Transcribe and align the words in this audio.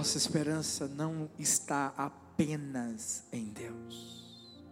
Nossa 0.00 0.16
esperança 0.16 0.88
não 0.88 1.28
está 1.38 1.88
apenas 1.94 3.22
em 3.30 3.44
Deus. 3.44 4.64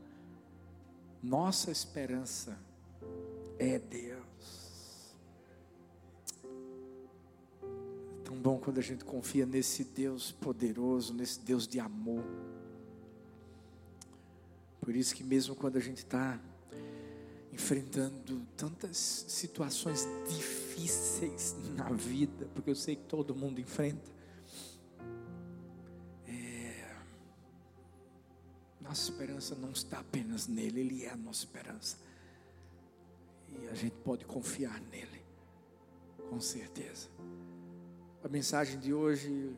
Nossa 1.23 1.70
esperança 1.70 2.58
é 3.58 3.78
Deus. 3.78 5.14
Tão 8.25 8.36
bom 8.36 8.56
quando 8.56 8.79
a 8.79 8.82
gente 8.82 9.04
confia 9.04 9.45
nesse 9.45 9.85
Deus 9.85 10.33
poderoso, 10.33 11.12
nesse 11.12 11.41
Deus 11.41 11.69
de 11.69 11.79
amor. 11.79 12.25
Por 14.81 14.97
isso 14.97 15.15
que 15.15 15.23
mesmo 15.23 15.55
quando 15.55 15.77
a 15.77 15.81
gente 15.81 15.99
está 15.99 16.41
enfrentando 17.53 18.47
tantas 18.57 19.27
situações 19.29 20.09
difíceis 20.27 21.55
na 21.77 21.91
vida, 21.91 22.49
porque 22.55 22.71
eu 22.71 22.75
sei 22.75 22.97
que 22.97 23.05
todo 23.05 23.35
mundo 23.35 23.61
enfrenta, 23.61 24.18
nossa 28.89 29.11
esperança 29.11 29.55
não 29.55 29.71
está 29.71 29.99
apenas 29.99 30.47
nele, 30.47 30.81
ele 30.81 31.05
é 31.05 31.11
a 31.11 31.17
nossa 31.17 31.41
esperança. 31.41 31.99
E 33.51 33.69
a 33.69 33.74
gente 33.74 33.97
pode 33.97 34.24
confiar 34.24 34.80
nele, 34.80 35.23
com 36.30 36.41
certeza. 36.41 37.11
A 38.24 38.28
mensagem 38.28 38.80
de 38.80 38.95
hoje 38.95 39.55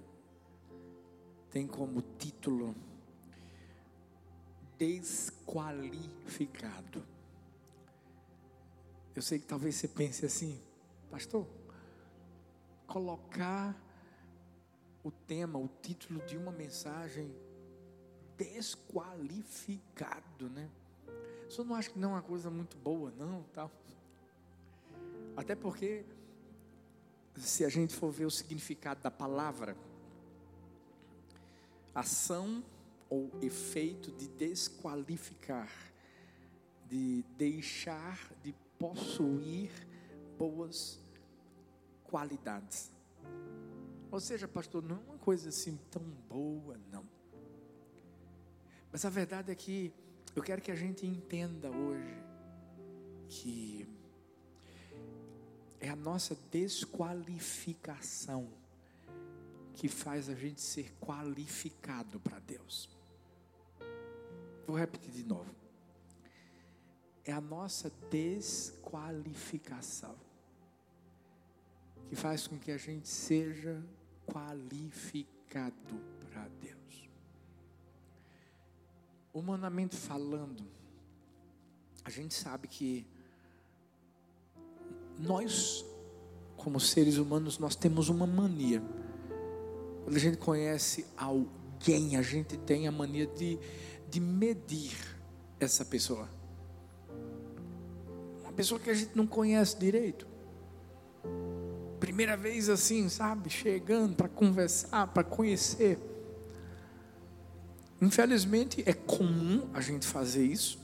tem 1.48 1.64
como 1.64 2.02
título 2.18 2.74
Desqualificado. 4.76 7.06
Eu 9.14 9.22
sei 9.22 9.38
que 9.38 9.46
talvez 9.46 9.76
você 9.76 9.86
pense 9.86 10.26
assim, 10.26 10.60
pastor, 11.08 11.46
colocar 12.84 13.80
o 15.04 15.10
tema, 15.12 15.56
o 15.56 15.68
título 15.80 16.18
de 16.26 16.36
uma 16.36 16.50
mensagem 16.50 17.32
desqualificado, 18.40 20.48
né? 20.48 20.68
Isso 21.48 21.62
não 21.62 21.74
acho 21.74 21.90
que 21.90 21.98
não 21.98 22.10
é 22.10 22.12
uma 22.14 22.22
coisa 22.22 22.48
muito 22.48 22.78
boa, 22.78 23.12
não, 23.18 23.44
tal. 23.52 23.70
Até 25.36 25.54
porque 25.54 26.04
se 27.36 27.64
a 27.64 27.68
gente 27.68 27.94
for 27.94 28.10
ver 28.10 28.24
o 28.24 28.30
significado 28.30 29.02
da 29.02 29.10
palavra, 29.10 29.76
ação 31.94 32.64
ou 33.10 33.30
efeito 33.42 34.10
de 34.12 34.26
desqualificar, 34.28 35.70
de 36.88 37.22
deixar 37.36 38.32
de 38.42 38.54
possuir 38.78 39.70
boas 40.38 40.98
qualidades. 42.04 42.90
Ou 44.10 44.18
seja, 44.18 44.48
pastor, 44.48 44.82
não 44.82 44.96
é 44.96 45.00
uma 45.00 45.18
coisa 45.18 45.50
assim 45.50 45.78
tão 45.90 46.02
boa, 46.28 46.78
não. 46.90 47.19
Mas 48.92 49.04
a 49.04 49.10
verdade 49.10 49.52
é 49.52 49.54
que 49.54 49.92
eu 50.34 50.42
quero 50.42 50.62
que 50.62 50.70
a 50.70 50.74
gente 50.74 51.06
entenda 51.06 51.70
hoje 51.70 52.18
que 53.28 53.86
é 55.78 55.88
a 55.88 55.96
nossa 55.96 56.36
desqualificação 56.50 58.52
que 59.74 59.88
faz 59.88 60.28
a 60.28 60.34
gente 60.34 60.60
ser 60.60 60.92
qualificado 61.00 62.20
para 62.20 62.38
Deus. 62.40 62.90
Vou 64.66 64.76
repetir 64.76 65.12
de 65.12 65.24
novo 65.24 65.60
é 67.24 67.32
a 67.32 67.40
nossa 67.40 67.90
desqualificação 68.10 70.14
que 72.08 72.16
faz 72.16 72.48
com 72.48 72.58
que 72.58 72.72
a 72.72 72.76
gente 72.76 73.08
seja 73.08 73.82
qualificado 74.26 75.96
para 76.18 76.48
Deus. 76.60 76.79
Humanamente 79.32 79.96
falando, 79.96 80.64
a 82.04 82.10
gente 82.10 82.34
sabe 82.34 82.66
que 82.66 83.06
nós, 85.18 85.84
como 86.56 86.80
seres 86.80 87.16
humanos, 87.16 87.58
nós 87.58 87.76
temos 87.76 88.08
uma 88.08 88.26
mania. 88.26 88.82
Quando 90.04 90.16
a 90.16 90.20
gente 90.20 90.38
conhece 90.38 91.06
alguém, 91.16 92.16
a 92.16 92.22
gente 92.22 92.56
tem 92.56 92.88
a 92.88 92.92
mania 92.92 93.26
de, 93.26 93.58
de 94.08 94.18
medir 94.18 94.96
essa 95.60 95.84
pessoa 95.84 96.28
pessoa 98.60 98.78
que 98.78 98.90
a 98.90 98.94
gente 98.94 99.16
não 99.16 99.26
conhece 99.26 99.78
direito. 99.78 100.26
Primeira 101.98 102.36
vez 102.36 102.68
assim, 102.68 103.08
sabe? 103.08 103.48
Chegando 103.48 104.14
para 104.14 104.28
conversar, 104.28 105.06
para 105.06 105.24
conhecer. 105.24 105.98
Infelizmente 108.00 108.82
é 108.86 108.92
comum 108.92 109.68
a 109.74 109.80
gente 109.80 110.06
fazer 110.06 110.44
isso, 110.44 110.78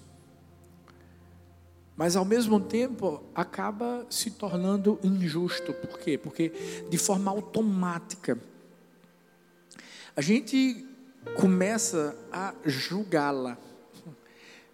mas 1.97 2.15
ao 2.15 2.25
mesmo 2.25 2.61
tempo 2.61 3.23
acaba 3.35 4.07
se 4.11 4.31
tornando 4.33 4.99
injusto. 5.03 5.73
Por 5.73 5.99
quê? 5.99 6.19
Porque 6.19 6.53
de 6.91 6.99
forma 6.99 7.31
automática 7.31 8.39
a 10.15 10.21
gente 10.21 10.87
começa 11.39 12.17
a 12.31 12.55
julgá-la 12.65 13.59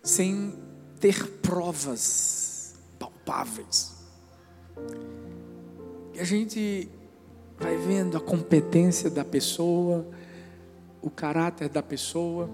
sem 0.03 0.59
ter 0.99 1.29
provas 1.41 2.75
palpáveis. 2.99 3.93
E 6.15 6.21
a 6.21 6.25
gente 6.25 6.89
vai 7.59 7.77
vendo 7.77 8.17
a 8.17 8.21
competência 8.21 9.09
da 9.09 9.25
pessoa, 9.25 10.07
o 11.03 11.11
caráter 11.11 11.69
da 11.69 11.83
pessoa, 11.83 12.49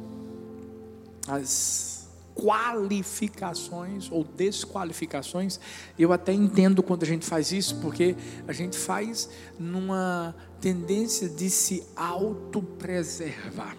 as 1.28 2.08
qualificações 2.34 4.10
ou 4.10 4.22
desqualificações. 4.24 5.58
Eu 5.98 6.12
até 6.12 6.32
entendo 6.32 6.82
quando 6.82 7.02
a 7.02 7.06
gente 7.06 7.26
faz 7.26 7.50
isso, 7.52 7.80
porque 7.80 8.16
a 8.46 8.52
gente 8.52 8.78
faz 8.78 9.28
numa 9.58 10.34
tendência 10.60 11.28
de 11.28 11.50
se 11.50 11.84
autopreservar. 11.96 13.76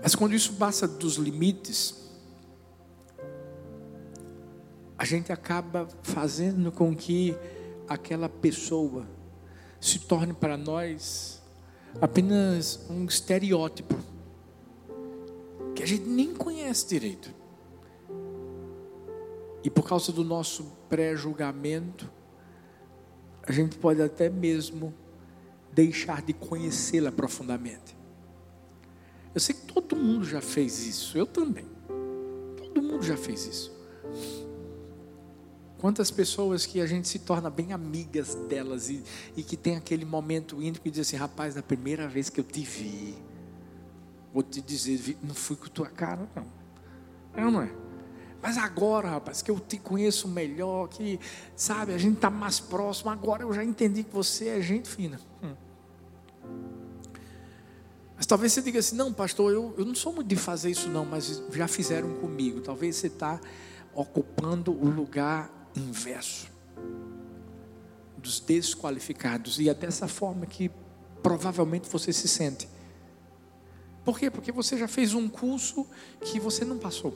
Mas 0.00 0.14
quando 0.14 0.34
isso 0.34 0.54
passa 0.54 0.86
dos 0.86 1.16
limites, 1.16 2.02
a 4.96 5.04
gente 5.04 5.32
acaba 5.32 5.88
fazendo 6.02 6.70
com 6.70 6.94
que 6.94 7.36
aquela 7.88 8.28
pessoa 8.28 9.06
se 9.80 9.98
torne 9.98 10.32
para 10.32 10.56
nós 10.56 11.41
apenas 12.00 12.80
um 12.88 13.04
estereótipo 13.04 13.94
que 15.74 15.82
a 15.82 15.86
gente 15.86 16.04
nem 16.04 16.34
conhece 16.34 16.86
direito. 16.86 17.34
E 19.64 19.70
por 19.70 19.86
causa 19.86 20.12
do 20.12 20.24
nosso 20.24 20.64
pré-julgamento, 20.88 22.10
a 23.42 23.52
gente 23.52 23.78
pode 23.78 24.02
até 24.02 24.28
mesmo 24.28 24.92
deixar 25.72 26.22
de 26.22 26.32
conhecê-la 26.32 27.10
profundamente. 27.10 27.96
Eu 29.34 29.40
sei 29.40 29.54
que 29.54 29.62
todo 29.62 29.96
mundo 29.96 30.24
já 30.24 30.40
fez 30.40 30.86
isso, 30.86 31.16
eu 31.16 31.26
também. 31.26 31.66
Todo 32.56 32.82
mundo 32.82 33.02
já 33.02 33.16
fez 33.16 33.46
isso. 33.46 33.72
Quantas 35.82 36.12
pessoas 36.12 36.64
que 36.64 36.80
a 36.80 36.86
gente 36.86 37.08
se 37.08 37.18
torna 37.18 37.50
bem 37.50 37.72
amigas 37.72 38.36
delas 38.48 38.88
e, 38.88 39.02
e 39.36 39.42
que 39.42 39.56
tem 39.56 39.74
aquele 39.74 40.04
momento 40.04 40.62
íntimo 40.62 40.86
e 40.86 40.90
diz 40.92 41.08
assim, 41.08 41.16
rapaz, 41.16 41.56
na 41.56 41.62
primeira 41.62 42.06
vez 42.06 42.30
que 42.30 42.38
eu 42.38 42.44
te 42.44 42.60
vi, 42.62 43.16
vou 44.32 44.44
te 44.44 44.60
dizer, 44.60 45.18
não 45.20 45.34
fui 45.34 45.56
com 45.56 45.66
tua 45.66 45.88
cara, 45.88 46.28
não. 46.36 46.46
É 47.34 47.50
não 47.50 47.62
é? 47.62 47.74
Mas 48.40 48.56
agora, 48.58 49.10
rapaz, 49.10 49.42
que 49.42 49.50
eu 49.50 49.58
te 49.58 49.76
conheço 49.76 50.28
melhor, 50.28 50.88
que, 50.88 51.18
sabe, 51.56 51.92
a 51.92 51.98
gente 51.98 52.14
está 52.14 52.30
mais 52.30 52.60
próximo, 52.60 53.10
agora 53.10 53.42
eu 53.42 53.52
já 53.52 53.64
entendi 53.64 54.04
que 54.04 54.14
você 54.14 54.50
é 54.50 54.62
gente 54.62 54.88
fina. 54.88 55.18
Hum. 55.42 55.56
Mas 58.16 58.24
talvez 58.24 58.52
você 58.52 58.62
diga 58.62 58.78
assim, 58.78 58.94
não, 58.94 59.12
pastor, 59.12 59.52
eu, 59.52 59.74
eu 59.76 59.84
não 59.84 59.96
sou 59.96 60.12
muito 60.12 60.28
de 60.28 60.36
fazer 60.36 60.70
isso 60.70 60.88
não, 60.88 61.04
mas 61.04 61.42
já 61.50 61.66
fizeram 61.66 62.14
comigo. 62.20 62.60
Talvez 62.60 62.94
você 62.94 63.08
está 63.08 63.40
ocupando 63.92 64.70
o 64.70 64.88
lugar 64.88 65.61
inverso 65.76 66.50
dos 68.16 68.40
desqualificados. 68.40 69.58
E 69.58 69.68
é 69.68 69.74
dessa 69.74 70.06
forma 70.06 70.46
que 70.46 70.70
provavelmente 71.22 71.88
você 71.88 72.12
se 72.12 72.28
sente. 72.28 72.68
Por 74.04 74.18
quê? 74.18 74.30
Porque 74.30 74.50
você 74.50 74.78
já 74.78 74.88
fez 74.88 75.14
um 75.14 75.28
curso 75.28 75.86
que 76.20 76.40
você 76.40 76.64
não 76.64 76.78
passou. 76.78 77.14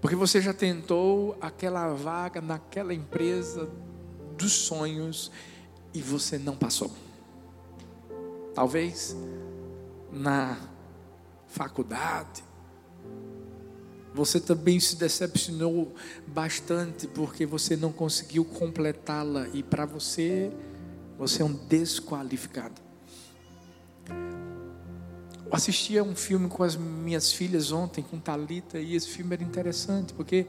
Porque 0.00 0.14
você 0.14 0.40
já 0.40 0.52
tentou 0.52 1.36
aquela 1.40 1.92
vaga 1.94 2.40
naquela 2.40 2.94
empresa 2.94 3.68
dos 4.36 4.52
sonhos 4.52 5.32
e 5.92 6.00
você 6.00 6.38
não 6.38 6.56
passou. 6.56 6.90
Talvez 8.54 9.16
na 10.12 10.56
faculdade, 11.46 12.44
você 14.16 14.40
também 14.40 14.80
se 14.80 14.96
decepcionou 14.96 15.94
bastante 16.26 17.06
porque 17.06 17.44
você 17.44 17.76
não 17.76 17.92
conseguiu 17.92 18.46
completá-la 18.46 19.46
e 19.52 19.62
para 19.62 19.84
você 19.84 20.50
Você 21.18 21.42
é 21.42 21.44
um 21.44 21.52
desqualificado. 21.52 22.80
Eu 24.08 25.52
assisti 25.52 25.96
a 25.98 26.02
um 26.02 26.14
filme 26.14 26.48
com 26.48 26.62
as 26.62 26.76
minhas 26.76 27.32
filhas 27.32 27.72
ontem, 27.72 28.02
com 28.02 28.18
Talita, 28.18 28.78
e 28.78 28.94
esse 28.94 29.08
filme 29.08 29.34
era 29.34 29.42
interessante, 29.42 30.12
porque 30.12 30.46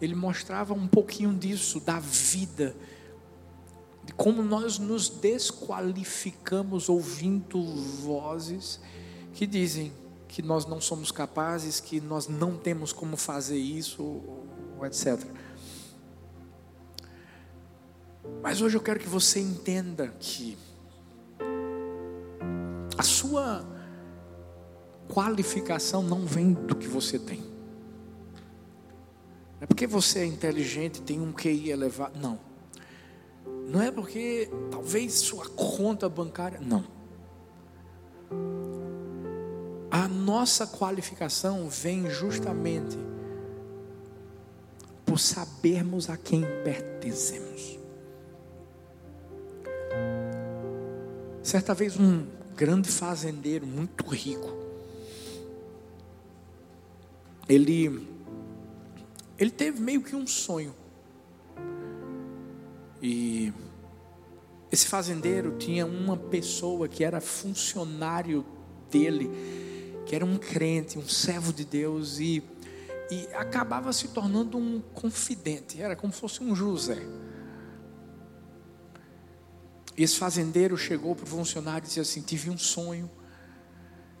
ele 0.00 0.14
mostrava 0.14 0.72
um 0.72 0.86
pouquinho 0.86 1.34
disso, 1.34 1.80
da 1.80 1.98
vida, 1.98 2.74
de 4.04 4.12
como 4.14 4.42
nós 4.42 4.78
nos 4.78 5.08
desqualificamos 5.10 6.88
ouvindo 6.88 7.62
vozes 7.62 8.80
que 9.34 9.46
dizem 9.46 9.92
que 10.36 10.42
nós 10.42 10.66
não 10.66 10.82
somos 10.82 11.10
capazes, 11.10 11.80
que 11.80 11.98
nós 11.98 12.28
não 12.28 12.58
temos 12.58 12.92
como 12.92 13.16
fazer 13.16 13.56
isso, 13.56 14.22
etc. 14.84 15.26
Mas 18.42 18.60
hoje 18.60 18.76
eu 18.76 18.82
quero 18.82 19.00
que 19.00 19.08
você 19.08 19.40
entenda 19.40 20.08
que 20.20 20.58
a 22.98 23.02
sua 23.02 23.66
qualificação 25.08 26.02
não 26.02 26.26
vem 26.26 26.52
do 26.52 26.76
que 26.76 26.86
você 26.86 27.18
tem. 27.18 27.40
Não 29.54 29.62
é 29.62 29.66
porque 29.66 29.86
você 29.86 30.18
é 30.18 30.26
inteligente, 30.26 31.00
tem 31.00 31.18
um 31.18 31.32
QI 31.32 31.70
elevado. 31.70 32.20
Não. 32.20 32.38
Não 33.66 33.80
é 33.80 33.90
porque 33.90 34.50
talvez 34.70 35.14
sua 35.14 35.48
conta 35.48 36.10
bancária. 36.10 36.60
Não. 36.60 36.95
A 39.96 40.06
nossa 40.06 40.66
qualificação 40.66 41.70
vem 41.70 42.10
justamente 42.10 42.98
por 45.06 45.18
sabermos 45.18 46.10
a 46.10 46.18
quem 46.18 46.42
pertencemos. 46.62 47.78
Certa 51.42 51.72
vez, 51.72 51.98
um 51.98 52.26
grande 52.54 52.90
fazendeiro, 52.90 53.66
muito 53.66 54.04
rico, 54.04 54.54
ele, 57.48 58.06
ele 59.38 59.50
teve 59.50 59.80
meio 59.80 60.02
que 60.02 60.14
um 60.14 60.26
sonho. 60.26 60.74
E 63.00 63.50
esse 64.70 64.86
fazendeiro 64.88 65.56
tinha 65.56 65.86
uma 65.86 66.18
pessoa 66.18 66.86
que 66.86 67.02
era 67.02 67.18
funcionário 67.18 68.44
dele, 68.90 69.64
que 70.06 70.14
era 70.14 70.24
um 70.24 70.38
crente, 70.38 70.98
um 70.98 71.08
servo 71.08 71.52
de 71.52 71.64
Deus, 71.64 72.18
e, 72.20 72.42
e 73.10 73.28
acabava 73.34 73.92
se 73.92 74.08
tornando 74.08 74.56
um 74.56 74.80
confidente, 74.94 75.82
era 75.82 75.96
como 75.96 76.12
se 76.12 76.20
fosse 76.20 76.42
um 76.42 76.54
José. 76.54 77.02
Esse 79.96 80.16
fazendeiro 80.18 80.76
chegou 80.76 81.16
para 81.16 81.24
o 81.24 81.28
funcionário 81.28 81.84
e 81.84 81.88
disse 81.88 82.00
assim: 82.00 82.20
Tive 82.20 82.50
um 82.50 82.58
sonho. 82.58 83.10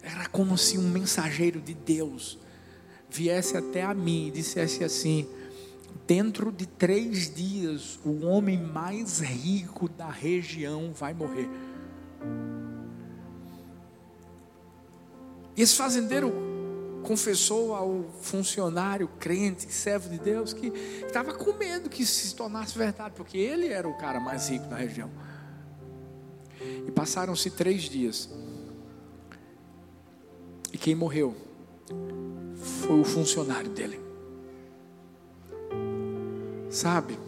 Era 0.02 0.26
como 0.28 0.56
se 0.56 0.78
um 0.78 0.88
mensageiro 0.88 1.60
de 1.60 1.74
Deus 1.74 2.38
viesse 3.10 3.56
até 3.56 3.82
a 3.82 3.92
mim 3.92 4.28
e 4.28 4.30
dissesse 4.30 4.82
assim: 4.82 5.28
Dentro 6.06 6.50
de 6.50 6.66
três 6.66 7.32
dias, 7.34 7.98
o 8.04 8.24
homem 8.24 8.58
mais 8.58 9.20
rico 9.20 9.88
da 9.88 10.08
região 10.08 10.92
vai 10.94 11.12
morrer. 11.12 11.48
Esse 15.56 15.74
fazendeiro 15.74 16.32
confessou 17.02 17.74
ao 17.74 18.04
funcionário 18.20 19.08
crente, 19.18 19.72
servo 19.72 20.10
de 20.10 20.18
Deus, 20.18 20.52
que 20.52 20.66
estava 21.06 21.32
com 21.32 21.52
medo 21.52 21.88
que 21.88 22.02
isso 22.02 22.26
se 22.26 22.34
tornasse 22.34 22.76
verdade, 22.76 23.14
porque 23.16 23.38
ele 23.38 23.68
era 23.68 23.88
o 23.88 23.96
cara 23.96 24.18
mais 24.18 24.48
rico 24.48 24.66
da 24.66 24.76
região. 24.76 25.10
E 26.86 26.90
passaram-se 26.90 27.50
três 27.50 27.82
dias. 27.82 28.28
E 30.72 30.78
quem 30.78 30.94
morreu 30.94 31.34
foi 32.56 33.00
o 33.00 33.04
funcionário 33.04 33.70
dele. 33.70 34.00
Sabe? 36.68 37.18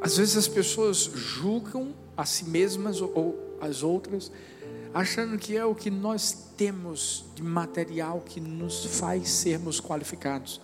Às 0.00 0.16
vezes 0.16 0.36
as 0.36 0.48
pessoas 0.48 0.98
julgam 0.98 1.94
a 2.16 2.24
si 2.24 2.44
mesmas 2.46 3.00
ou 3.00 3.56
as 3.60 3.82
outras, 3.82 4.32
achando 4.94 5.38
que 5.38 5.56
é 5.56 5.64
o 5.64 5.74
que 5.74 5.90
nós 5.90 6.50
temos 6.56 7.24
de 7.34 7.42
material 7.42 8.20
que 8.20 8.40
nos 8.40 8.84
faz 8.98 9.28
sermos 9.28 9.80
qualificados. 9.80 10.60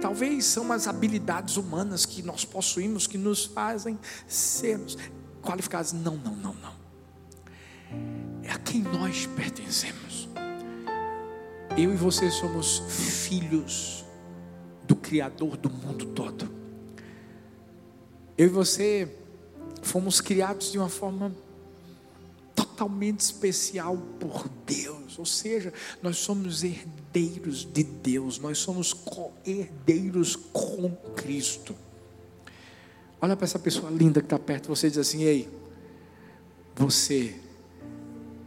Talvez 0.00 0.44
são 0.44 0.70
as 0.72 0.86
habilidades 0.86 1.56
humanas 1.56 2.04
que 2.04 2.22
nós 2.22 2.44
possuímos 2.44 3.06
que 3.06 3.16
nos 3.16 3.44
fazem 3.44 3.98
sermos 4.26 4.96
qualificados. 5.42 5.92
Não, 5.92 6.16
não, 6.16 6.34
não, 6.36 6.54
não. 6.54 6.78
É 8.42 8.50
a 8.50 8.58
quem 8.58 8.82
nós 8.82 9.26
pertencemos. 9.26 10.28
Eu 11.76 11.92
e 11.92 11.96
você 11.96 12.30
somos 12.30 12.82
filhos 12.88 14.04
do 14.84 14.96
Criador 14.96 15.56
do 15.56 15.70
mundo 15.70 16.06
todo. 16.06 16.50
Eu 18.36 18.46
e 18.46 18.50
você 18.50 19.16
fomos 19.82 20.20
criados 20.20 20.70
de 20.70 20.78
uma 20.78 20.88
forma 20.88 21.34
totalmente 22.78 23.20
especial 23.20 23.96
por 24.20 24.48
Deus, 24.64 25.18
ou 25.18 25.26
seja, 25.26 25.72
nós 26.00 26.16
somos 26.18 26.62
herdeiros 26.62 27.64
de 27.64 27.82
Deus, 27.82 28.38
nós 28.38 28.58
somos 28.58 28.94
herdeiros 29.44 30.36
com 30.36 30.88
Cristo. 31.16 31.74
Olha 33.20 33.34
para 33.34 33.46
essa 33.46 33.58
pessoa 33.58 33.90
linda 33.90 34.20
que 34.20 34.26
está 34.26 34.38
perto 34.38 34.62
de 34.64 34.68
você 34.68 34.86
e 34.86 34.90
diz 34.90 34.98
assim: 34.98 35.24
Ei, 35.24 35.48
você 36.76 37.34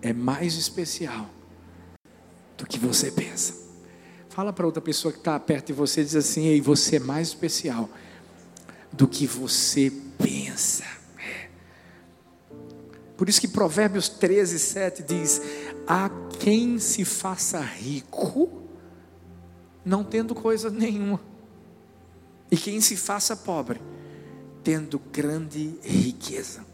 é 0.01 0.13
mais 0.13 0.55
especial 0.55 1.29
do 2.57 2.65
que 2.65 2.79
você 2.79 3.11
pensa. 3.11 3.53
Fala 4.29 4.53
para 4.53 4.65
outra 4.65 4.81
pessoa 4.81 5.11
que 5.11 5.17
está 5.17 5.37
perto 5.37 5.67
de 5.67 5.73
você 5.73 6.01
e 6.01 6.05
diz 6.05 6.15
assim: 6.15 6.45
Ei, 6.45 6.61
você 6.61 6.95
é 6.95 6.99
mais 6.99 7.27
especial 7.27 7.89
do 8.93 9.09
que 9.09 9.27
você 9.27 9.91
pensa. 10.17 10.40
Por 13.21 13.29
isso 13.29 13.39
que 13.39 13.47
Provérbios 13.47 14.09
13, 14.09 14.57
7 14.57 15.03
diz: 15.03 15.43
A 15.85 16.09
quem 16.39 16.79
se 16.79 17.05
faça 17.05 17.61
rico, 17.61 18.49
não 19.85 20.03
tendo 20.03 20.33
coisa 20.33 20.71
nenhuma, 20.71 21.21
e 22.49 22.57
quem 22.57 22.81
se 22.81 22.97
faça 22.97 23.35
pobre, 23.35 23.79
tendo 24.63 24.99
grande 25.13 25.75
riqueza. 25.83 26.65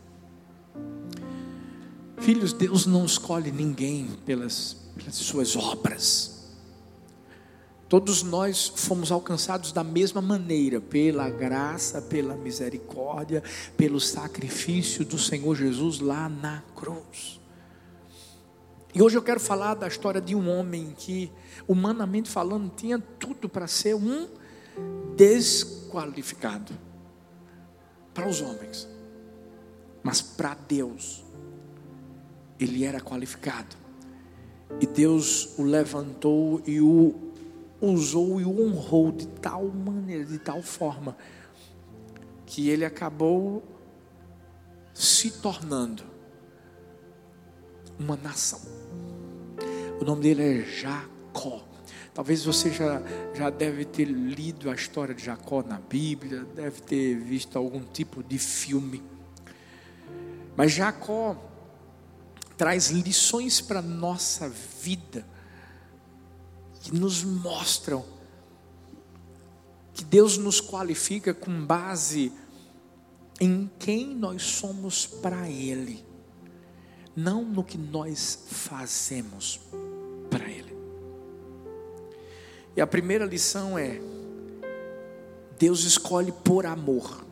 Filhos, 2.19 2.53
Deus 2.53 2.85
não 2.85 3.03
escolhe 3.03 3.51
ninguém 3.51 4.07
pelas, 4.25 4.77
pelas 4.95 5.15
suas 5.15 5.53
obras. 5.53 6.36
Todos 7.89 8.21
nós 8.21 8.67
fomos 8.67 9.11
alcançados 9.11 9.71
da 9.71 9.83
mesma 9.83 10.21
maneira, 10.21 10.81
pela 10.81 11.29
graça, 11.29 12.01
pela 12.01 12.35
misericórdia, 12.35 13.41
pelo 13.77 13.99
sacrifício 13.99 15.05
do 15.05 15.17
Senhor 15.17 15.55
Jesus 15.55 15.99
lá 15.99 16.27
na 16.27 16.63
cruz. 16.75 17.39
E 18.93 19.01
hoje 19.01 19.17
eu 19.17 19.21
quero 19.21 19.39
falar 19.39 19.75
da 19.75 19.87
história 19.87 20.19
de 20.19 20.35
um 20.35 20.49
homem 20.49 20.93
que, 20.97 21.31
humanamente 21.65 22.29
falando, 22.29 22.69
tinha 22.75 22.99
tudo 22.99 23.47
para 23.47 23.67
ser 23.67 23.95
um 23.95 24.27
desqualificado 25.15 26.73
para 28.13 28.27
os 28.27 28.41
homens, 28.41 28.87
mas 30.03 30.21
para 30.21 30.55
Deus, 30.67 31.23
ele 32.59 32.83
era 32.83 32.99
qualificado. 32.99 33.77
E 34.81 34.87
Deus 34.87 35.57
o 35.57 35.63
levantou 35.63 36.61
e 36.65 36.81
o 36.81 37.26
usou 37.81 38.41
e 38.41 38.45
o 38.45 38.61
honrou 38.61 39.11
de 39.11 39.27
tal 39.27 39.65
maneira, 39.65 40.25
de 40.25 40.39
tal 40.39 40.61
forma, 40.61 41.15
que 42.45 42.69
ele 42.69 42.85
acabou 42.85 43.63
se 44.93 45.29
tornando 45.29 46.03
uma 47.99 48.15
nação. 48.15 48.61
O 49.99 50.05
nome 50.05 50.21
dele 50.21 50.61
é 50.61 50.65
Jacó. 50.65 51.63
Talvez 52.13 52.43
você 52.43 52.71
já, 52.71 53.01
já 53.35 53.49
deve 53.49 53.85
ter 53.85 54.05
lido 54.05 54.71
a 54.71 54.73
história 54.73 55.13
de 55.13 55.23
Jacó 55.23 55.61
na 55.61 55.79
Bíblia, 55.79 56.45
deve 56.55 56.81
ter 56.81 57.15
visto 57.15 57.57
algum 57.57 57.83
tipo 57.83 58.23
de 58.23 58.39
filme. 58.39 59.03
Mas 60.55 60.71
Jacó 60.71 61.35
traz 62.57 62.89
lições 62.89 63.61
para 63.61 63.79
a 63.79 63.83
nossa 63.83 64.49
vida 64.49 65.23
que 66.81 66.93
nos 66.93 67.23
mostram 67.23 68.03
que 69.97 70.03
Deus 70.03 70.37
nos 70.37 70.61
qualifica 70.61 71.33
com 71.33 71.65
base 71.65 72.31
em 73.39 73.69
quem 73.79 74.15
nós 74.15 74.43
somos 74.43 75.07
para 75.07 75.49
Ele, 75.49 76.05
não 77.15 77.43
no 77.43 77.63
que 77.63 77.79
nós 77.79 78.45
fazemos 78.47 79.59
para 80.29 80.47
Ele. 80.47 80.77
E 82.75 82.81
a 82.81 82.85
primeira 82.85 83.25
lição 83.25 83.75
é: 83.75 83.99
Deus 85.57 85.83
escolhe 85.83 86.31
por 86.31 86.67
amor, 86.67 87.25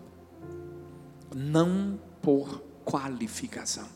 não 1.35 1.99
por 2.19 2.63
qualificação. 2.83 3.87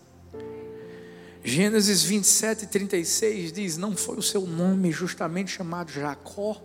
Gênesis 1.43 2.03
27, 2.03 2.67
36 2.67 3.53
diz: 3.53 3.77
Não 3.77 3.95
foi 3.95 4.17
o 4.17 4.21
seu 4.21 4.45
nome 4.45 4.91
justamente 4.91 5.51
chamado 5.51 5.91
Jacó? 5.91 6.61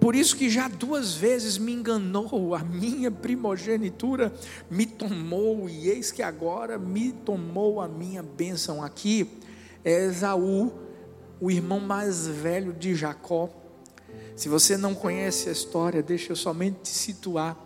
Por 0.00 0.14
isso 0.14 0.36
que 0.36 0.50
já 0.50 0.68
duas 0.68 1.14
vezes 1.14 1.56
me 1.56 1.72
enganou, 1.72 2.54
a 2.54 2.58
minha 2.58 3.10
primogenitura 3.10 4.32
me 4.70 4.84
tomou, 4.84 5.68
e 5.68 5.88
eis 5.88 6.12
que 6.12 6.22
agora 6.22 6.78
me 6.78 7.12
tomou 7.12 7.80
a 7.80 7.88
minha 7.88 8.22
bênção. 8.22 8.82
Aqui 8.82 9.38
é 9.84 10.04
Esaú, 10.04 10.72
o 11.40 11.50
irmão 11.50 11.80
mais 11.80 12.26
velho 12.26 12.72
de 12.72 12.94
Jacó. 12.94 13.48
Se 14.34 14.48
você 14.48 14.76
não 14.76 14.94
conhece 14.94 15.48
a 15.48 15.52
história, 15.52 16.02
deixa 16.02 16.32
eu 16.32 16.36
somente 16.36 16.80
te 16.82 16.88
situar. 16.90 17.56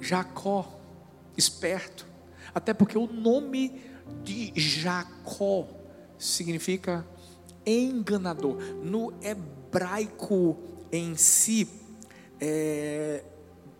Jacó, 0.00 0.80
esperto, 1.36 2.06
até 2.54 2.74
porque 2.74 2.98
o 2.98 3.06
nome 3.06 3.80
de 4.22 4.52
Jacó 4.54 5.66
significa 6.18 7.06
enganador. 7.64 8.56
No 8.82 9.12
hebraico 9.22 10.58
em 10.92 11.16
si, 11.16 11.68
é, 12.40 13.22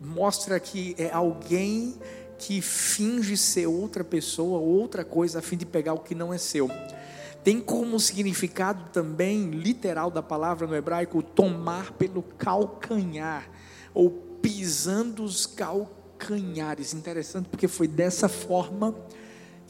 mostra 0.01 0.59
que 0.59 0.95
é 0.99 1.11
alguém 1.11 1.95
que 2.39 2.63
finge 2.63 3.37
ser 3.37 3.67
outra 3.67 4.03
pessoa, 4.03 4.59
outra 4.59 5.05
coisa, 5.05 5.41
a 5.41 5.43
fim 5.43 5.57
de 5.57 5.67
pegar 5.67 5.93
o 5.93 5.99
que 5.99 6.15
não 6.15 6.33
é 6.33 6.39
seu. 6.39 6.71
Tem 7.45 7.61
como 7.61 7.99
significado 7.99 8.91
também 8.93 9.51
literal 9.51 10.11
da 10.11 10.23
palavra 10.23 10.67
no 10.67 10.75
hebraico 10.75 11.23
tomar 11.23 11.93
pelo 11.93 12.23
calcanhar 12.23 13.49
ou 13.95 14.11
pisando 14.11 15.23
os 15.23 15.47
calcanhares. 15.47 16.93
Interessante 16.93 17.49
porque 17.49 17.69
foi 17.69 17.89
dessa 17.89 18.29
forma 18.29 18.95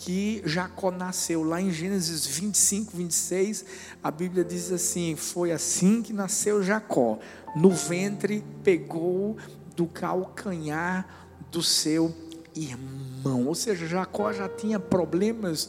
que 0.00 0.40
Jacó 0.47 0.90
nasceu. 0.90 1.45
Lá 1.45 1.61
em 1.61 1.71
Gênesis 1.71 2.26
25, 2.26 2.97
26, 2.97 3.64
a 4.02 4.11
Bíblia 4.11 4.42
diz 4.42 4.73
assim: 4.73 5.14
Foi 5.14 5.52
assim 5.52 6.02
que 6.02 6.12
nasceu 6.12 6.62
Jacó. 6.62 7.19
No 7.54 7.71
ventre 7.71 8.42
pegou 8.64 9.37
do 9.76 9.87
calcanhar 9.87 11.07
do 11.52 11.62
seu 11.62 12.14
irmão. 12.57 13.47
Ou 13.47 13.54
seja, 13.54 13.87
Jacó 13.87 14.33
já 14.33 14.49
tinha 14.49 14.80
problemas 14.80 15.69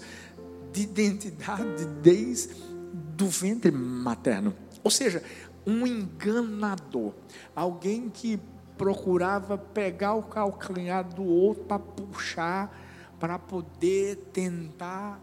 de 0.72 0.84
identidade 0.84 1.86
desde 2.02 2.56
do 3.18 3.28
ventre 3.28 3.70
materno. 3.70 4.56
Ou 4.82 4.90
seja, 4.90 5.22
um 5.68 5.86
enganador, 5.86 7.12
alguém 7.54 8.10
que 8.10 8.40
procurava 8.78 9.58
pegar 9.58 10.14
o 10.14 10.24
calcanhar 10.24 11.04
do 11.04 11.24
outro 11.24 11.66
para 11.66 11.78
puxar 11.78 12.91
para 13.22 13.38
poder 13.38 14.16
tentar 14.34 15.22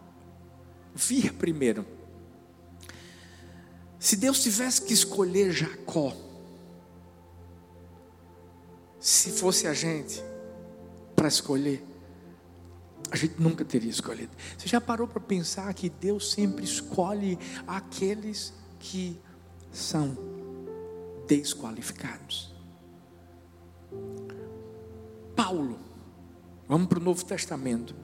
vir 0.95 1.33
primeiro. 1.33 1.85
Se 3.99 4.15
Deus 4.15 4.41
tivesse 4.41 4.83
que 4.83 4.93
escolher 4.93 5.51
Jacó, 5.51 6.15
se 9.01 9.31
fosse 9.31 9.67
a 9.67 9.73
gente 9.73 10.23
para 11.13 11.27
escolher, 11.27 11.85
a 13.11 13.17
gente 13.17 13.35
nunca 13.37 13.65
teria 13.65 13.91
escolhido. 13.91 14.31
Você 14.57 14.69
já 14.69 14.79
parou 14.79 15.05
para 15.05 15.19
pensar 15.19 15.73
que 15.73 15.89
Deus 15.89 16.31
sempre 16.31 16.63
escolhe 16.63 17.37
aqueles 17.67 18.53
que 18.79 19.19
são 19.73 20.17
desqualificados? 21.27 22.55
Paulo 25.35 25.88
Vamos 26.69 26.87
para 26.87 26.99
o 26.99 27.01
Novo 27.01 27.25
Testamento. 27.25 27.95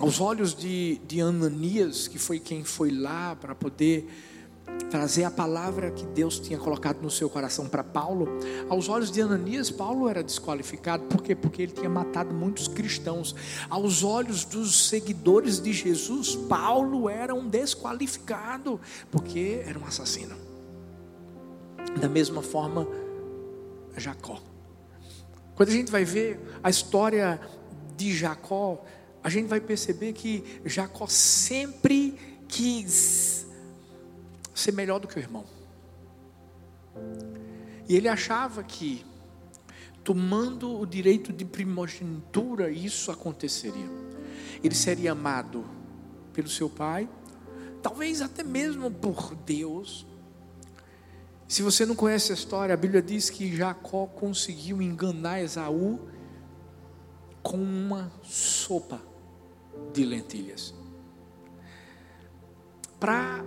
Aos 0.00 0.20
olhos 0.20 0.52
de, 0.52 1.00
de 1.06 1.20
Ananias, 1.20 2.08
que 2.08 2.18
foi 2.18 2.40
quem 2.40 2.64
foi 2.64 2.90
lá 2.90 3.36
para 3.36 3.54
poder 3.54 4.08
trazer 4.90 5.22
a 5.22 5.30
palavra 5.30 5.92
que 5.92 6.04
Deus 6.06 6.40
tinha 6.40 6.58
colocado 6.58 7.00
no 7.00 7.08
seu 7.08 7.30
coração 7.30 7.68
para 7.68 7.84
Paulo. 7.84 8.26
Aos 8.68 8.88
olhos 8.88 9.12
de 9.12 9.20
Ananias, 9.20 9.70
Paulo 9.70 10.08
era 10.08 10.24
desqualificado, 10.24 11.04
por 11.04 11.22
quê? 11.22 11.36
Porque 11.36 11.62
ele 11.62 11.72
tinha 11.72 11.88
matado 11.88 12.34
muitos 12.34 12.66
cristãos. 12.66 13.32
Aos 13.70 14.02
olhos 14.02 14.44
dos 14.44 14.88
seguidores 14.88 15.60
de 15.60 15.72
Jesus, 15.72 16.34
Paulo 16.34 17.08
era 17.08 17.32
um 17.32 17.48
desqualificado, 17.48 18.80
porque 19.08 19.62
era 19.64 19.78
um 19.78 19.84
assassino. 19.84 20.34
Da 22.00 22.08
mesma 22.08 22.42
forma, 22.42 22.88
Jacó. 23.96 24.47
Quando 25.58 25.70
a 25.70 25.72
gente 25.72 25.90
vai 25.90 26.04
ver 26.04 26.38
a 26.62 26.70
história 26.70 27.40
de 27.96 28.16
Jacó, 28.16 28.84
a 29.24 29.28
gente 29.28 29.48
vai 29.48 29.60
perceber 29.60 30.12
que 30.12 30.60
Jacó 30.64 31.08
sempre 31.08 32.16
quis 32.46 33.44
ser 34.54 34.70
melhor 34.70 35.00
do 35.00 35.08
que 35.08 35.16
o 35.16 35.18
irmão. 35.18 35.44
E 37.88 37.96
ele 37.96 38.06
achava 38.06 38.62
que, 38.62 39.04
tomando 40.04 40.78
o 40.78 40.86
direito 40.86 41.32
de 41.32 41.44
primogenitura, 41.44 42.70
isso 42.70 43.10
aconteceria. 43.10 43.90
Ele 44.62 44.76
seria 44.76 45.10
amado 45.10 45.64
pelo 46.32 46.48
seu 46.48 46.70
pai, 46.70 47.08
talvez 47.82 48.22
até 48.22 48.44
mesmo 48.44 48.92
por 48.92 49.34
Deus, 49.34 50.06
se 51.48 51.62
você 51.62 51.86
não 51.86 51.94
conhece 51.94 52.30
a 52.30 52.34
história, 52.34 52.74
a 52.74 52.76
Bíblia 52.76 53.00
diz 53.00 53.30
que 53.30 53.56
Jacó 53.56 54.06
conseguiu 54.06 54.82
enganar 54.82 55.40
Esaú 55.40 55.98
com 57.42 57.56
uma 57.56 58.12
sopa 58.22 59.00
de 59.94 60.04
lentilhas. 60.04 60.74
Para 63.00 63.42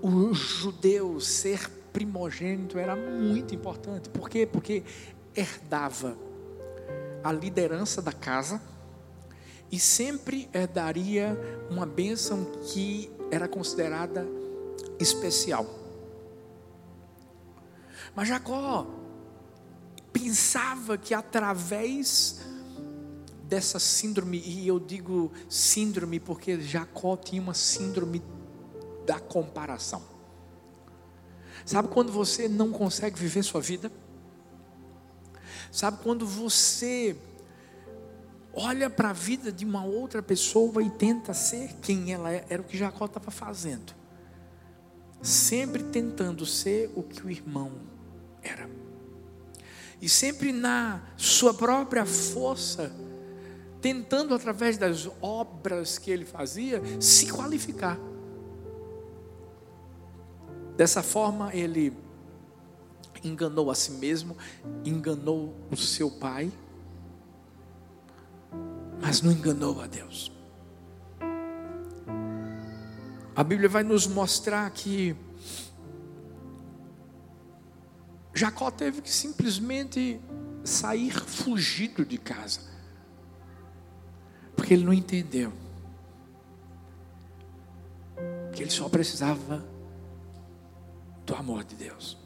o 0.00 0.32
judeu 0.32 1.18
ser 1.20 1.68
primogênito 1.92 2.78
era 2.78 2.94
muito 2.94 3.52
importante. 3.52 4.08
Por 4.08 4.30
quê? 4.30 4.46
Porque 4.46 4.84
herdava 5.34 6.16
a 7.24 7.32
liderança 7.32 8.00
da 8.00 8.12
casa 8.12 8.62
e 9.72 9.80
sempre 9.80 10.48
herdaria 10.54 11.36
uma 11.68 11.84
bênção 11.84 12.44
que 12.62 13.10
era 13.28 13.48
considerada 13.48 14.24
especial. 15.00 15.79
Mas 18.14 18.28
Jacó 18.28 18.86
pensava 20.12 20.98
que 20.98 21.14
através 21.14 22.40
dessa 23.44 23.78
síndrome, 23.78 24.38
e 24.38 24.66
eu 24.66 24.78
digo 24.78 25.32
síndrome 25.48 26.20
porque 26.20 26.60
Jacó 26.60 27.16
tinha 27.16 27.42
uma 27.42 27.54
síndrome 27.54 28.22
da 29.04 29.18
comparação. 29.18 30.02
Sabe 31.64 31.88
quando 31.88 32.12
você 32.12 32.48
não 32.48 32.70
consegue 32.70 33.18
viver 33.18 33.42
sua 33.42 33.60
vida? 33.60 33.90
Sabe 35.70 35.98
quando 36.02 36.26
você 36.26 37.16
olha 38.52 38.90
para 38.90 39.10
a 39.10 39.12
vida 39.12 39.52
de 39.52 39.64
uma 39.64 39.84
outra 39.84 40.22
pessoa 40.22 40.82
e 40.82 40.90
tenta 40.90 41.34
ser 41.34 41.74
quem 41.80 42.12
ela 42.12 42.32
é? 42.32 42.44
Era 42.48 42.62
o 42.62 42.64
que 42.64 42.76
Jacó 42.76 43.04
estava 43.04 43.30
fazendo. 43.30 43.94
Sempre 45.22 45.82
tentando 45.84 46.46
ser 46.46 46.90
o 46.96 47.02
que 47.02 47.24
o 47.24 47.30
irmão 47.30 47.89
era. 48.42 48.68
E 50.00 50.08
sempre 50.08 50.52
na 50.52 51.02
sua 51.16 51.52
própria 51.52 52.06
força, 52.06 52.92
tentando 53.80 54.34
através 54.34 54.78
das 54.78 55.08
obras 55.20 55.98
que 55.98 56.10
ele 56.10 56.24
fazia, 56.24 56.82
se 57.00 57.30
qualificar. 57.30 57.98
Dessa 60.76 61.02
forma, 61.02 61.54
ele 61.54 61.92
enganou 63.22 63.70
a 63.70 63.74
si 63.74 63.92
mesmo, 63.92 64.36
enganou 64.84 65.54
o 65.70 65.76
seu 65.76 66.10
pai, 66.10 66.50
mas 69.00 69.20
não 69.20 69.32
enganou 69.32 69.80
a 69.80 69.86
Deus. 69.86 70.32
A 73.34 73.44
Bíblia 73.44 73.68
vai 73.68 73.82
nos 73.82 74.06
mostrar 74.06 74.70
que 74.70 75.16
Jacó 78.40 78.70
teve 78.70 79.02
que 79.02 79.10
simplesmente 79.10 80.18
sair 80.64 81.12
fugido 81.12 82.06
de 82.06 82.16
casa, 82.16 82.62
porque 84.56 84.72
ele 84.72 84.82
não 84.82 84.94
entendeu 84.94 85.52
que 88.54 88.62
ele 88.62 88.70
só 88.70 88.88
precisava 88.88 89.62
do 91.26 91.34
amor 91.34 91.64
de 91.64 91.74
Deus. 91.74 92.16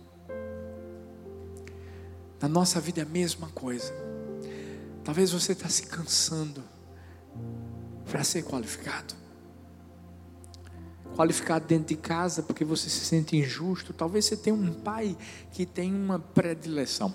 Na 2.41 2.47
nossa 2.47 2.81
vida 2.81 3.01
é 3.01 3.03
a 3.03 3.09
mesma 3.09 3.49
coisa. 3.49 3.93
Talvez 5.03 5.33
você 5.33 5.51
está 5.51 5.69
se 5.69 5.89
cansando 5.89 6.63
para 8.09 8.23
ser 8.23 8.45
qualificado 8.45 9.17
qualificado 11.15 11.67
dentro 11.67 11.89
de 11.89 11.97
casa 11.97 12.43
porque 12.43 12.65
você 12.65 12.89
se 12.89 13.05
sente 13.05 13.37
injusto. 13.37 13.93
Talvez 13.93 14.25
você 14.25 14.37
tenha 14.37 14.55
um 14.55 14.73
pai 14.73 15.17
que 15.53 15.65
tem 15.65 15.95
uma 15.95 16.19
predileção. 16.19 17.13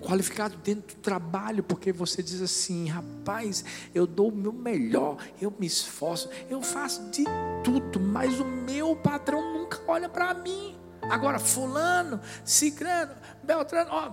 qualificado 0.00 0.56
dentro 0.56 0.96
do 0.96 1.00
trabalho, 1.00 1.62
porque 1.62 1.92
você 1.92 2.22
diz 2.22 2.42
assim: 2.42 2.88
rapaz, 2.88 3.64
eu 3.94 4.06
dou 4.06 4.30
o 4.30 4.34
meu 4.34 4.52
melhor, 4.52 5.16
eu 5.40 5.54
me 5.56 5.66
esforço, 5.66 6.28
eu 6.50 6.60
faço 6.60 7.08
de 7.10 7.24
tudo, 7.62 8.00
mas 8.00 8.40
o 8.40 8.44
meu 8.44 8.96
patrão 8.96 9.40
nunca 9.54 9.80
olha 9.86 10.08
para 10.08 10.34
mim. 10.34 10.76
Agora, 11.02 11.38
Fulano, 11.38 12.20
Cicrano, 12.44 13.14
Beltrano, 13.44 13.90
ó, 13.92 14.12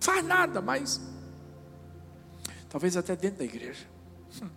faz 0.00 0.24
nada, 0.24 0.60
mas 0.60 1.00
talvez 2.68 2.96
até 2.96 3.14
dentro 3.14 3.38
da 3.38 3.44
igreja. 3.44 3.86
Hum. 4.42 4.48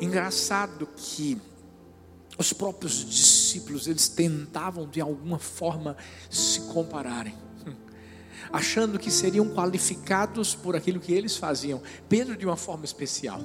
Engraçado 0.00 0.86
que 0.94 1.40
os 2.38 2.52
próprios 2.52 3.04
discípulos, 3.08 3.86
eles 3.86 4.08
tentavam 4.08 4.88
de 4.88 5.00
alguma 5.00 5.38
forma 5.38 5.96
se 6.30 6.60
compararem 6.72 7.34
achando 8.52 8.98
que 8.98 9.10
seriam 9.10 9.48
qualificados 9.50 10.54
por 10.54 10.74
aquilo 10.74 11.00
que 11.00 11.12
eles 11.12 11.36
faziam. 11.36 11.82
Pedro, 12.08 12.36
de 12.36 12.46
uma 12.46 12.56
forma 12.56 12.84
especial, 12.84 13.40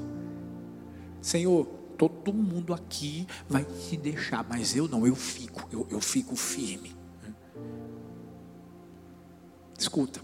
Senhor, 1.22 1.66
todo 1.98 2.32
mundo 2.32 2.74
aqui 2.74 3.28
vai 3.50 3.66
te 3.66 3.98
deixar, 3.98 4.46
mas 4.48 4.76
eu 4.76 4.88
não, 4.88 5.06
eu 5.06 5.16
fico, 5.16 5.68
eu, 5.72 5.88
eu 5.90 6.00
fico 6.00 6.36
firme. 6.36 6.96
Escuta, 9.78 10.22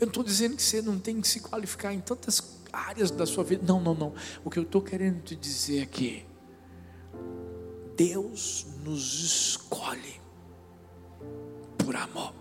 eu 0.00 0.06
não 0.06 0.08
estou 0.08 0.24
dizendo 0.24 0.56
que 0.56 0.62
você 0.62 0.82
não 0.82 0.98
tem 0.98 1.20
que 1.20 1.28
se 1.28 1.40
qualificar 1.40 1.92
em 1.92 2.00
tantas 2.00 2.40
áreas 2.72 3.10
da 3.10 3.26
sua 3.26 3.44
vida. 3.44 3.64
Não, 3.66 3.80
não, 3.80 3.94
não. 3.94 4.14
O 4.44 4.50
que 4.50 4.58
eu 4.58 4.62
estou 4.62 4.80
querendo 4.80 5.22
te 5.22 5.36
dizer 5.36 5.82
aqui, 5.82 6.24
Deus 7.96 8.66
nos 8.82 9.22
escolhe 9.22 10.20
por 11.78 11.94
amor. 11.94 12.34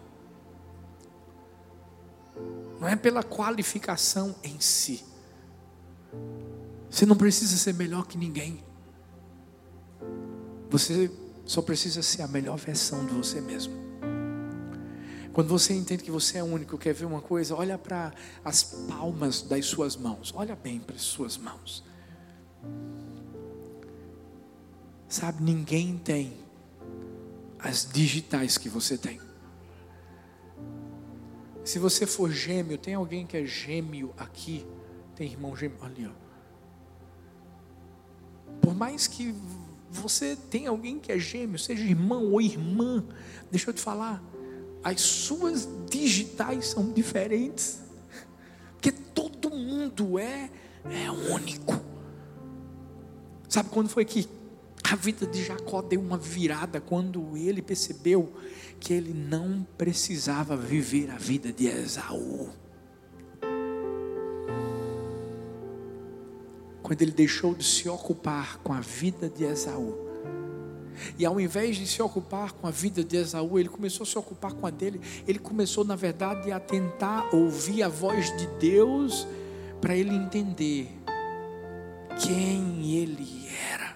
Não 2.79 2.88
é 2.88 2.95
pela 2.95 3.21
qualificação 3.21 4.35
em 4.43 4.59
si. 4.59 5.03
Você 6.89 7.05
não 7.05 7.15
precisa 7.15 7.55
ser 7.55 7.73
melhor 7.73 8.07
que 8.07 8.17
ninguém. 8.17 8.63
Você 10.69 11.11
só 11.45 11.61
precisa 11.61 12.01
ser 12.01 12.21
a 12.21 12.27
melhor 12.27 12.57
versão 12.57 13.05
de 13.05 13.13
você 13.13 13.39
mesmo. 13.41 13.80
Quando 15.33 15.47
você 15.47 15.73
entende 15.73 16.03
que 16.03 16.11
você 16.11 16.39
é 16.39 16.43
único, 16.43 16.77
quer 16.77 16.93
ver 16.93 17.05
uma 17.05 17.21
coisa, 17.21 17.55
olha 17.55 17.77
para 17.77 18.13
as 18.43 18.63
palmas 18.63 19.41
das 19.41 19.65
suas 19.65 19.95
mãos. 19.95 20.33
Olha 20.35 20.55
bem 20.55 20.79
para 20.79 20.95
as 20.95 21.03
suas 21.03 21.38
mãos. 21.38 21.83
Sabe, 25.07 25.43
ninguém 25.43 25.97
tem 25.97 26.33
as 27.59 27.88
digitais 27.89 28.57
que 28.57 28.67
você 28.67 28.97
tem. 28.97 29.21
Se 31.63 31.79
você 31.79 32.05
for 32.05 32.31
gêmeo, 32.31 32.77
tem 32.77 32.95
alguém 32.95 33.25
que 33.25 33.38
é 33.38 33.45
gêmeo 33.45 34.13
aqui? 34.17 34.65
Tem 35.15 35.31
irmão 35.31 35.55
gêmeo 35.55 35.77
ali, 35.83 36.07
ó. 36.07 36.21
Por 38.59 38.75
mais 38.75 39.07
que 39.07 39.33
você 39.89 40.35
tenha 40.35 40.69
alguém 40.69 41.00
que 41.00 41.11
é 41.11 41.19
gêmeo, 41.19 41.59
seja 41.59 41.83
irmão 41.83 42.31
ou 42.31 42.41
irmã, 42.41 43.03
deixa 43.50 43.69
eu 43.69 43.73
te 43.73 43.81
falar, 43.81 44.23
as 44.83 45.01
suas 45.01 45.67
digitais 45.89 46.67
são 46.67 46.91
diferentes. 46.91 47.79
Porque 48.73 48.91
todo 48.91 49.50
mundo 49.50 50.17
é 50.17 50.50
é 50.89 51.11
único. 51.11 51.79
Sabe 53.47 53.69
quando 53.69 53.89
foi 53.89 54.05
que 54.05 54.27
a 54.83 54.95
vida 54.95 55.25
de 55.25 55.43
Jacó 55.43 55.81
deu 55.81 56.00
uma 56.00 56.17
virada 56.17 56.79
quando 56.79 57.38
ele 57.38 57.61
percebeu 57.61 58.33
que 58.79 58.93
ele 58.93 59.13
não 59.13 59.65
precisava 59.77 60.55
viver 60.55 61.09
a 61.11 61.17
vida 61.17 61.51
de 61.51 61.67
Esaú. 61.67 62.50
Quando 66.81 67.01
ele 67.01 67.11
deixou 67.11 67.53
de 67.53 67.63
se 67.63 67.87
ocupar 67.87 68.57
com 68.59 68.74
a 68.74 68.81
vida 68.81 69.29
de 69.29 69.44
Esaú. 69.44 70.10
E 71.17 71.25
ao 71.25 71.39
invés 71.39 71.77
de 71.77 71.87
se 71.87 72.01
ocupar 72.01 72.51
com 72.51 72.67
a 72.67 72.71
vida 72.71 73.03
de 73.03 73.17
Esaú, 73.17 73.59
ele 73.59 73.69
começou 73.69 74.03
a 74.03 74.07
se 74.07 74.17
ocupar 74.17 74.53
com 74.53 74.65
a 74.65 74.69
dele. 74.69 75.01
Ele 75.27 75.39
começou, 75.39 75.83
na 75.83 75.95
verdade, 75.95 76.51
a 76.51 76.59
tentar 76.59 77.33
ouvir 77.33 77.83
a 77.83 77.87
voz 77.87 78.35
de 78.37 78.47
Deus 78.59 79.27
para 79.79 79.95
ele 79.95 80.13
entender 80.13 80.89
quem 82.19 82.95
ele 82.95 83.47
era. 83.71 83.95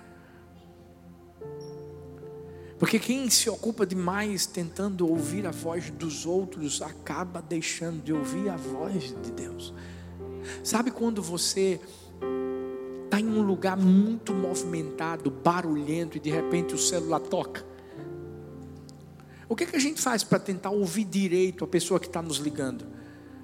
Porque 2.78 3.00
quem 3.00 3.30
se 3.30 3.50
ocupa 3.50 3.86
demais 3.86 4.46
tentando 4.46 5.08
ouvir 5.08 5.46
a 5.48 5.52
voz 5.52 5.90
dos 5.92 6.26
outros 6.26 6.82
acaba 6.82 7.42
deixando 7.42 8.04
de 8.04 8.12
ouvir 8.12 8.50
a 8.50 8.58
voz 8.58 9.16
de 9.24 9.32
Deus. 9.32 9.74
Sabe 10.64 10.92
quando 10.92 11.22
você 11.22 11.80
está 13.16 13.20
em 13.20 13.28
um 13.28 13.42
lugar 13.42 13.78
muito 13.78 14.34
movimentado, 14.34 15.32
barulhento 15.32 16.18
e 16.18 16.20
de 16.20 16.30
repente 16.30 16.74
o 16.74 16.78
celular 16.78 17.22
toca? 17.22 17.66
O 19.48 19.56
que, 19.56 19.64
é 19.64 19.68
que 19.68 19.76
a 19.76 19.80
gente 19.80 20.02
faz 20.02 20.24
para 20.24 20.40
tentar 20.40 20.72
ouvir 20.72 21.06
direito 21.06 21.64
a 21.64 21.68
pessoa 21.68 22.00
que 22.00 22.08
está 22.08 22.22
nos 22.22 22.38
ligando? 22.38 22.86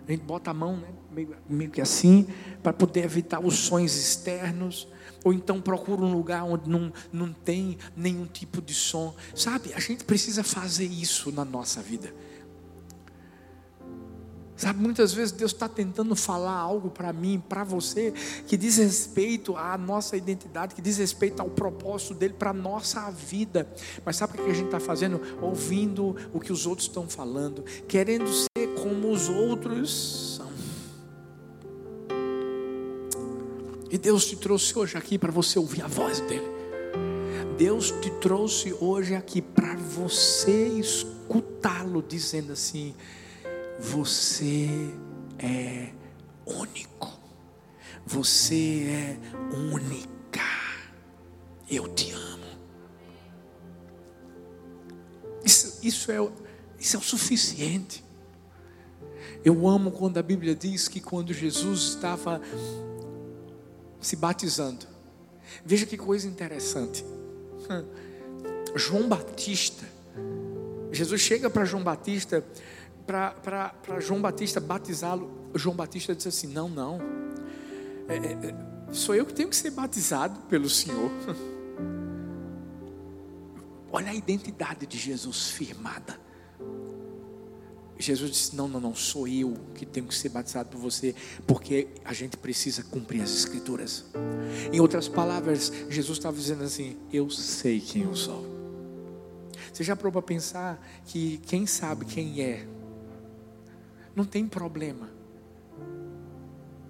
A 0.05 0.11
gente 0.11 0.23
bota 0.23 0.51
a 0.51 0.53
mão, 0.53 0.75
né, 0.75 0.89
meio, 1.11 1.35
meio 1.47 1.69
que 1.69 1.79
assim, 1.79 2.27
para 2.61 2.73
poder 2.73 3.05
evitar 3.05 3.39
os 3.39 3.55
sons 3.55 3.95
externos 3.95 4.87
ou 5.23 5.31
então 5.31 5.61
procura 5.61 6.01
um 6.01 6.11
lugar 6.11 6.43
onde 6.43 6.69
não, 6.69 6.91
não 7.13 7.31
tem 7.31 7.77
nenhum 7.95 8.25
tipo 8.25 8.61
de 8.61 8.73
som. 8.73 9.15
Sabe, 9.33 9.73
a 9.73 9.79
gente 9.79 10.03
precisa 10.03 10.43
fazer 10.43 10.85
isso 10.85 11.31
na 11.31 11.45
nossa 11.45 11.81
vida. 11.81 12.13
Sabe, 14.61 14.79
muitas 14.79 15.11
vezes 15.11 15.31
Deus 15.31 15.53
está 15.53 15.67
tentando 15.67 16.15
falar 16.15 16.53
algo 16.53 16.91
para 16.91 17.11
mim, 17.11 17.41
para 17.49 17.63
você, 17.63 18.13
que 18.45 18.55
diz 18.55 18.77
respeito 18.77 19.57
à 19.57 19.75
nossa 19.75 20.15
identidade, 20.15 20.75
que 20.75 20.81
diz 20.83 20.99
respeito 20.99 21.39
ao 21.41 21.49
propósito 21.49 22.13
dele 22.13 22.35
para 22.37 22.51
a 22.51 22.53
nossa 22.53 23.09
vida. 23.09 23.67
Mas 24.05 24.17
sabe 24.17 24.39
o 24.39 24.45
que 24.45 24.51
a 24.51 24.53
gente 24.53 24.67
está 24.67 24.79
fazendo? 24.79 25.19
Ouvindo 25.41 26.15
o 26.31 26.39
que 26.39 26.53
os 26.53 26.67
outros 26.67 26.87
estão 26.87 27.09
falando, 27.09 27.63
querendo 27.87 28.27
ser 28.27 28.67
como 28.75 29.11
os 29.11 29.29
outros 29.29 30.39
E 33.89 33.97
Deus 33.97 34.27
te 34.27 34.35
trouxe 34.35 34.77
hoje 34.77 34.95
aqui 34.95 35.17
para 35.17 35.31
você 35.31 35.57
ouvir 35.57 35.81
a 35.81 35.87
voz 35.87 36.19
dEle. 36.21 36.47
Deus 37.57 37.89
te 37.99 38.11
trouxe 38.11 38.73
hoje 38.79 39.15
aqui 39.15 39.41
para 39.41 39.75
você 39.75 40.67
escutá-lo 40.67 42.01
dizendo 42.07 42.53
assim: 42.53 42.93
Você 43.81 44.69
é 45.39 45.91
único, 46.45 47.11
você 48.05 48.85
é 48.87 49.17
única, 49.55 50.39
eu 51.67 51.87
te 51.87 52.11
amo. 52.11 52.45
Isso, 55.43 55.79
isso, 55.81 56.11
é, 56.11 56.17
isso 56.79 56.95
é 56.95 56.99
o 56.99 57.01
suficiente. 57.01 58.03
Eu 59.43 59.67
amo 59.67 59.91
quando 59.91 60.19
a 60.19 60.23
Bíblia 60.23 60.55
diz 60.55 60.87
que 60.87 61.01
quando 61.01 61.33
Jesus 61.33 61.81
estava 61.81 62.39
se 63.99 64.15
batizando. 64.15 64.85
Veja 65.65 65.87
que 65.87 65.97
coisa 65.97 66.27
interessante. 66.27 67.03
João 68.75 69.09
Batista, 69.09 69.85
Jesus 70.91 71.21
chega 71.21 71.49
para 71.49 71.65
João 71.65 71.83
Batista, 71.83 72.43
para 73.05 73.99
João 73.99 74.21
Batista 74.21 74.59
batizá-lo. 74.59 75.31
João 75.55 75.75
Batista 75.75 76.15
disse 76.15 76.27
assim: 76.27 76.47
Não, 76.47 76.69
não, 76.69 76.99
é, 78.07 78.15
é, 78.15 78.31
é, 78.49 78.55
sou 78.93 79.15
eu 79.15 79.25
que 79.25 79.33
tenho 79.33 79.49
que 79.49 79.55
ser 79.55 79.71
batizado 79.71 80.39
pelo 80.41 80.69
Senhor. 80.69 81.11
Olha 83.91 84.11
a 84.11 84.15
identidade 84.15 84.85
de 84.85 84.97
Jesus 84.97 85.49
firmada. 85.49 86.19
Jesus 88.01 88.31
disse: 88.31 88.55
Não, 88.55 88.67
não, 88.67 88.79
não, 88.79 88.95
sou 88.95 89.27
eu 89.27 89.55
que 89.75 89.85
tenho 89.85 90.07
que 90.07 90.15
ser 90.15 90.29
batizado 90.29 90.69
por 90.69 90.79
você, 90.79 91.13
porque 91.45 91.89
a 92.03 92.13
gente 92.13 92.37
precisa 92.37 92.83
cumprir 92.83 93.21
as 93.21 93.31
Escrituras. 93.31 94.05
Em 94.71 94.79
outras 94.79 95.07
palavras, 95.07 95.71
Jesus 95.89 96.17
estava 96.17 96.35
dizendo 96.35 96.63
assim: 96.63 96.97
Eu 97.11 97.29
sei 97.29 97.79
quem 97.79 98.03
eu 98.03 98.15
sou. 98.15 98.45
Você 99.71 99.83
já 99.83 99.95
parou 99.95 100.11
para 100.11 100.21
pensar 100.21 100.85
que 101.05 101.37
quem 101.45 101.65
sabe 101.65 102.05
quem 102.05 102.41
é, 102.41 102.67
não 104.15 104.25
tem 104.25 104.47
problema 104.47 105.09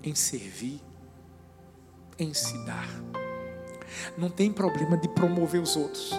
em 0.03 0.15
servir, 0.15 0.81
em 2.17 2.33
se 2.33 2.57
dar, 2.65 2.89
não 4.17 4.29
tem 4.29 4.51
problema 4.51 4.97
de 4.97 5.07
promover 5.07 5.61
os 5.61 5.75
outros. 5.75 6.11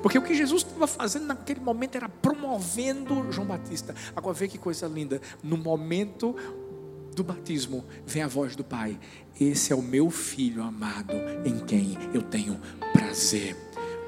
Porque 0.00 0.16
o 0.16 0.22
que 0.22 0.34
Jesus 0.34 0.62
estava 0.62 0.86
fazendo 0.86 1.26
naquele 1.26 1.60
momento 1.60 1.96
era 1.96 2.08
promovendo 2.08 3.30
João 3.32 3.46
Batista. 3.46 3.94
Agora 4.14 4.34
vê 4.34 4.48
que 4.48 4.56
coisa 4.56 4.86
linda. 4.86 5.20
No 5.42 5.56
momento 5.56 6.34
do 7.14 7.22
batismo, 7.22 7.84
vem 8.06 8.22
a 8.22 8.28
voz 8.28 8.56
do 8.56 8.64
Pai: 8.64 8.98
Esse 9.38 9.72
é 9.72 9.76
o 9.76 9.82
meu 9.82 10.10
filho 10.10 10.62
amado, 10.62 11.14
em 11.44 11.58
quem 11.64 11.98
eu 12.14 12.22
tenho 12.22 12.60
prazer. 12.92 13.56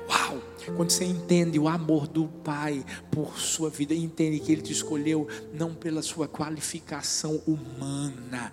Uau! 0.09 0.53
Quando 0.77 0.90
você 0.90 1.05
entende 1.05 1.59
o 1.59 1.68
amor 1.68 2.07
do 2.07 2.27
Pai 2.27 2.85
por 3.11 3.38
sua 3.38 3.70
vida, 3.70 3.94
entende 3.94 4.40
que 4.40 4.53
Ele 4.53 4.62
te 4.62 4.72
escolheu 4.72 5.29
não 5.53 5.74
pela 5.74 6.03
sua 6.03 6.27
qualificação 6.27 7.42
humana, 7.46 8.53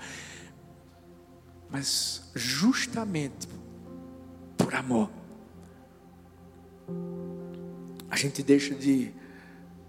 mas 1.70 2.30
justamente 2.36 3.48
por 4.58 4.76
amor. 4.76 5.10
A 8.10 8.18
gente 8.18 8.44
deixa 8.44 8.76
de 8.76 9.14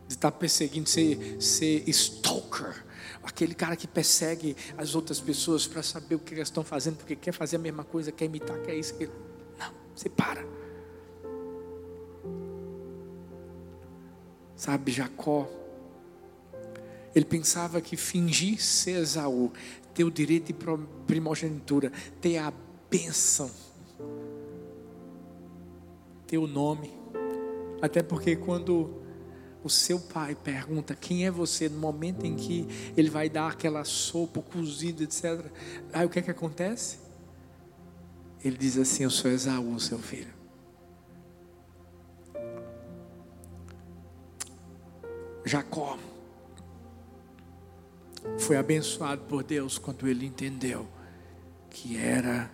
estar 0.09 0.31
tá 0.31 0.39
perseguindo, 0.39 0.89
ser, 0.89 1.37
ser 1.41 1.83
stalker, 1.89 2.85
aquele 3.23 3.55
cara 3.55 3.77
que 3.77 3.89
persegue 3.89 4.57
as 4.77 4.95
outras 4.95 5.21
pessoas 5.21 5.67
para 5.67 5.83
saber 5.83 6.15
o 6.15 6.19
que 6.19 6.35
elas 6.35 6.49
estão 6.49 6.63
fazendo, 6.63 6.97
porque 6.97 7.17
quer 7.17 7.33
fazer 7.33 7.57
a 7.57 7.59
mesma 7.59 7.85
coisa, 7.85 8.13
quer 8.13 8.27
imitar, 8.27 8.61
quer 8.63 8.77
isso, 8.77 8.95
quer... 8.95 9.09
não, 9.59 9.73
você 9.95 10.09
para. 10.09 10.62
Sabe, 14.63 14.93
Jacó, 14.93 15.51
ele 17.13 17.25
pensava 17.25 17.81
que 17.81 17.97
fingir 17.97 18.63
ser 18.63 19.01
Esaú, 19.01 19.51
ter 19.93 20.05
o 20.05 20.11
direito 20.11 20.53
de 20.53 20.55
primogenitura, 21.05 21.91
ter 22.21 22.39
a 22.39 22.53
bênção, 22.89 23.51
ter 26.29 26.39
o 26.39 26.47
nome, 26.47 26.93
até 27.83 28.05
porque 28.05 28.37
quando 28.37 29.03
o 29.65 29.69
seu 29.69 29.99
pai 29.99 30.37
pergunta 30.37 30.95
quem 30.95 31.27
é 31.27 31.31
você 31.33 31.69
no 31.69 31.81
momento 31.81 32.25
em 32.25 32.37
que 32.37 32.93
ele 32.97 33.11
vai 33.11 33.29
dar 33.29 33.49
aquela 33.49 33.83
sopa 33.83 34.41
cozida, 34.43 35.03
etc. 35.03 35.45
Aí 35.93 36.07
o 36.07 36.09
que 36.09 36.21
é 36.21 36.23
que 36.23 36.31
acontece? 36.31 36.99
Ele 38.45 38.57
diz 38.57 38.79
assim: 38.79 39.03
Eu 39.03 39.11
sou 39.11 39.29
Esaú, 39.29 39.81
seu 39.81 39.99
filho. 39.99 40.42
Jacó 45.53 45.99
foi 48.39 48.57
abençoado 48.57 49.21
por 49.25 49.45
Deus 49.45 49.77
quando 49.77 50.09
ele 50.09 50.25
entendeu 50.25 50.89
que 51.69 51.99
era 51.99 52.51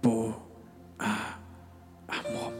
por 0.00 0.42
amor. 2.08 2.52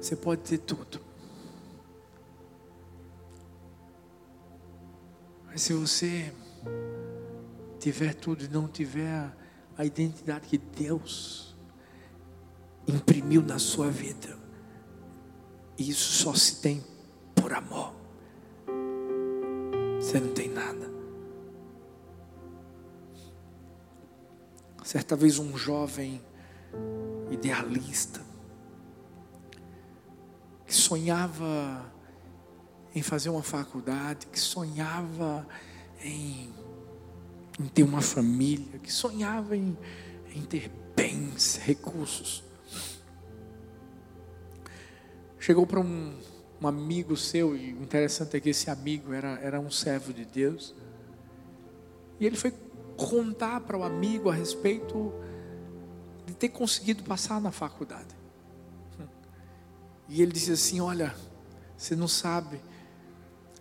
Você 0.00 0.16
pode 0.16 0.42
ter 0.42 0.58
tudo. 0.58 1.00
Mas 5.46 5.62
se 5.62 5.72
você 5.72 6.34
tiver 7.78 8.12
tudo 8.12 8.42
e 8.42 8.48
não 8.48 8.66
tiver 8.66 9.32
a 9.78 9.84
identidade 9.84 10.48
que 10.48 10.58
Deus 10.58 11.54
imprimiu 12.88 13.40
na 13.40 13.60
sua 13.60 13.88
vida, 13.88 14.42
isso 15.78 16.12
só 16.12 16.34
se 16.34 16.60
tem 16.60 16.84
por 17.34 17.52
amor. 17.52 17.92
Você 20.00 20.20
não 20.20 20.32
tem 20.32 20.48
nada. 20.48 20.92
Certa 24.84 25.16
vez 25.16 25.38
um 25.38 25.56
jovem 25.56 26.20
idealista 27.30 28.20
que 30.66 30.74
sonhava 30.74 31.92
em 32.94 33.02
fazer 33.02 33.28
uma 33.30 33.42
faculdade, 33.42 34.26
que 34.26 34.38
sonhava 34.38 35.46
em, 36.00 36.52
em 37.58 37.66
ter 37.66 37.82
uma 37.82 38.00
família, 38.00 38.78
que 38.78 38.92
sonhava 38.92 39.56
em, 39.56 39.76
em 40.34 40.42
ter 40.42 40.70
bens, 40.94 41.56
recursos. 41.56 42.44
Chegou 45.44 45.66
para 45.66 45.78
um, 45.78 46.10
um 46.58 46.66
amigo 46.66 47.14
seu, 47.18 47.54
e 47.54 47.74
o 47.74 47.82
interessante 47.82 48.34
é 48.34 48.40
que 48.40 48.48
esse 48.48 48.70
amigo 48.70 49.12
era, 49.12 49.38
era 49.42 49.60
um 49.60 49.70
servo 49.70 50.10
de 50.10 50.24
Deus. 50.24 50.74
E 52.18 52.24
ele 52.24 52.34
foi 52.34 52.50
contar 52.96 53.60
para 53.60 53.76
o 53.76 53.82
amigo 53.82 54.30
a 54.30 54.34
respeito 54.34 55.12
de 56.24 56.32
ter 56.32 56.48
conseguido 56.48 57.02
passar 57.02 57.42
na 57.42 57.50
faculdade. 57.50 58.08
E 60.08 60.22
ele 60.22 60.32
disse 60.32 60.52
assim: 60.52 60.80
Olha, 60.80 61.14
você 61.76 61.94
não 61.94 62.08
sabe, 62.08 62.58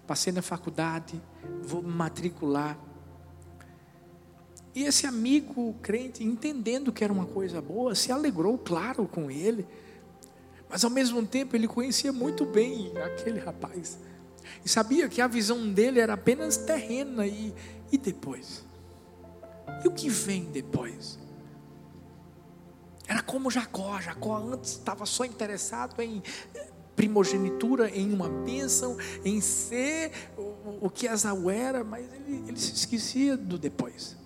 passei 0.08 0.32
na 0.32 0.42
faculdade, 0.42 1.22
vou 1.64 1.84
me 1.84 1.92
matricular. 1.92 2.80
E 4.74 4.86
esse 4.86 5.06
amigo 5.06 5.76
crente, 5.82 6.24
entendendo 6.24 6.94
que 6.94 7.04
era 7.04 7.12
uma 7.12 7.26
coisa 7.26 7.62
boa, 7.62 7.94
se 7.94 8.10
alegrou, 8.10 8.58
claro, 8.58 9.06
com 9.06 9.30
ele. 9.30 9.68
Mas 10.74 10.84
ao 10.84 10.90
mesmo 10.90 11.24
tempo 11.24 11.56
ele 11.56 11.68
conhecia 11.68 12.12
muito 12.12 12.48
bem 12.48 12.92
aquele 12.98 13.38
rapaz. 13.38 13.96
E 14.66 14.68
sabia 14.68 15.08
que 15.08 15.22
a 15.22 15.28
visão 15.28 15.72
dele 15.72 16.00
era 16.00 16.14
apenas 16.14 16.58
terrena. 16.58 17.28
E, 17.28 17.54
e 17.92 17.98
depois? 18.00 18.66
E 19.84 19.88
o 19.88 19.92
que 19.92 20.10
vem 20.10 20.46
depois? 20.46 21.20
Era 23.08 23.22
como 23.22 23.52
Jacó. 23.52 24.02
Jacó 24.02 24.36
antes 24.36 24.72
estava 24.72 25.06
só 25.06 25.24
interessado 25.24 26.02
em 26.02 26.24
primogenitura, 26.96 27.92
em 27.92 28.12
uma 28.12 28.28
bênção, 28.28 28.98
em 29.24 29.40
ser 29.42 30.12
o, 30.36 30.88
o 30.88 30.90
que 30.90 31.06
Esaú 31.06 31.52
era, 31.52 31.84
mas 31.84 32.12
ele, 32.12 32.46
ele 32.48 32.60
se 32.60 32.74
esquecia 32.74 33.38
do 33.38 33.60
depois. 33.60 34.18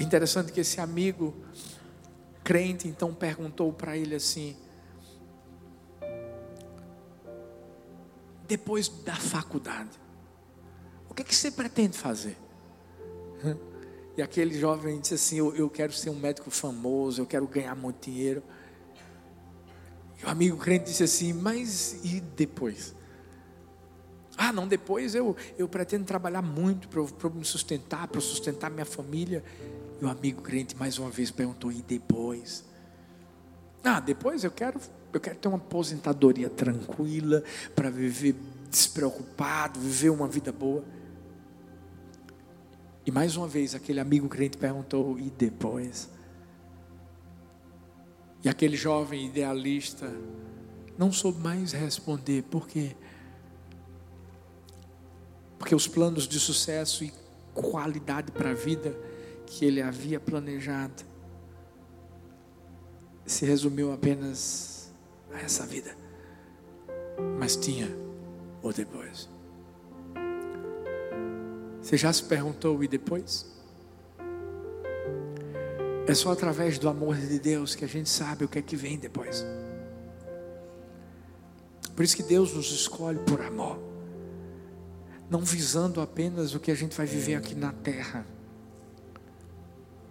Interessante 0.00 0.50
que 0.50 0.58
esse 0.58 0.80
amigo 0.80 1.32
crente 2.46 2.86
então 2.86 3.12
perguntou 3.12 3.72
para 3.72 3.96
ele 3.96 4.14
assim: 4.14 4.56
depois 8.46 8.88
da 8.88 9.16
faculdade, 9.16 9.90
o 11.10 11.14
que, 11.14 11.22
é 11.22 11.24
que 11.24 11.34
você 11.34 11.50
pretende 11.50 11.98
fazer? 11.98 12.36
E 14.16 14.22
aquele 14.22 14.58
jovem 14.58 14.98
disse 14.98 15.12
assim: 15.12 15.36
eu, 15.36 15.54
eu 15.54 15.68
quero 15.68 15.92
ser 15.92 16.08
um 16.08 16.18
médico 16.18 16.50
famoso, 16.50 17.20
eu 17.20 17.26
quero 17.26 17.46
ganhar 17.46 17.74
muito 17.74 18.08
dinheiro. 18.08 18.42
E 20.18 20.24
o 20.24 20.30
amigo 20.30 20.56
crente 20.56 20.86
disse 20.86 21.02
assim: 21.02 21.34
Mas 21.34 22.02
e 22.02 22.18
depois? 22.20 22.94
Ah, 24.38 24.54
não, 24.54 24.66
depois 24.66 25.14
eu, 25.14 25.36
eu 25.58 25.68
pretendo 25.68 26.06
trabalhar 26.06 26.40
muito 26.40 26.88
para 26.88 27.28
me 27.28 27.44
sustentar, 27.44 28.08
para 28.08 28.20
sustentar 28.22 28.70
minha 28.70 28.86
família. 28.86 29.44
E 30.00 30.04
o 30.04 30.08
amigo 30.08 30.42
crente 30.42 30.76
mais 30.76 30.98
uma 30.98 31.10
vez 31.10 31.30
perguntou: 31.30 31.72
e 31.72 31.82
depois? 31.82 32.64
Ah, 33.82 34.00
depois 34.00 34.44
eu 34.44 34.50
quero, 34.50 34.80
eu 35.12 35.20
quero 35.20 35.36
ter 35.36 35.48
uma 35.48 35.56
aposentadoria 35.58 36.50
tranquila 36.50 37.42
para 37.74 37.90
viver 37.90 38.34
despreocupado, 38.70 39.78
viver 39.78 40.10
uma 40.10 40.28
vida 40.28 40.52
boa. 40.52 40.84
E 43.06 43.10
mais 43.10 43.36
uma 43.36 43.46
vez 43.46 43.74
aquele 43.74 44.00
amigo 44.00 44.28
crente 44.28 44.58
perguntou: 44.58 45.18
e 45.18 45.30
depois? 45.30 46.10
E 48.44 48.48
aquele 48.48 48.76
jovem 48.76 49.26
idealista 49.26 50.12
não 50.98 51.12
soube 51.12 51.40
mais 51.40 51.72
responder, 51.72 52.42
por 52.44 52.68
quê? 52.68 52.94
Porque 55.58 55.74
os 55.74 55.88
planos 55.88 56.28
de 56.28 56.38
sucesso 56.38 57.02
e 57.02 57.12
qualidade 57.54 58.30
para 58.30 58.50
a 58.50 58.54
vida 58.54 58.96
que 59.46 59.64
ele 59.64 59.80
havia 59.80 60.18
planejado 60.18 61.04
se 63.24 63.44
resumiu 63.44 63.92
apenas 63.92 64.92
a 65.32 65.40
essa 65.40 65.64
vida, 65.64 65.96
mas 67.38 67.56
tinha 67.56 67.88
o 68.62 68.72
depois. 68.72 69.28
Você 71.80 71.96
já 71.96 72.12
se 72.12 72.24
perguntou 72.24 72.82
e 72.82 72.88
depois? 72.88 73.46
É 76.06 76.14
só 76.14 76.32
através 76.32 76.78
do 76.78 76.88
amor 76.88 77.16
de 77.16 77.38
Deus 77.38 77.74
que 77.74 77.84
a 77.84 77.88
gente 77.88 78.08
sabe 78.08 78.44
o 78.44 78.48
que 78.48 78.58
é 78.58 78.62
que 78.62 78.76
vem 78.76 78.98
depois. 78.98 79.44
Por 81.94 82.04
isso 82.04 82.16
que 82.16 82.22
Deus 82.22 82.52
nos 82.52 82.70
escolhe 82.70 83.18
por 83.20 83.40
amor, 83.40 83.78
não 85.30 85.40
visando 85.40 86.00
apenas 86.00 86.54
o 86.54 86.60
que 86.60 86.70
a 86.70 86.74
gente 86.74 86.96
vai 86.96 87.06
viver 87.06 87.34
aqui 87.34 87.54
na 87.54 87.72
terra 87.72 88.26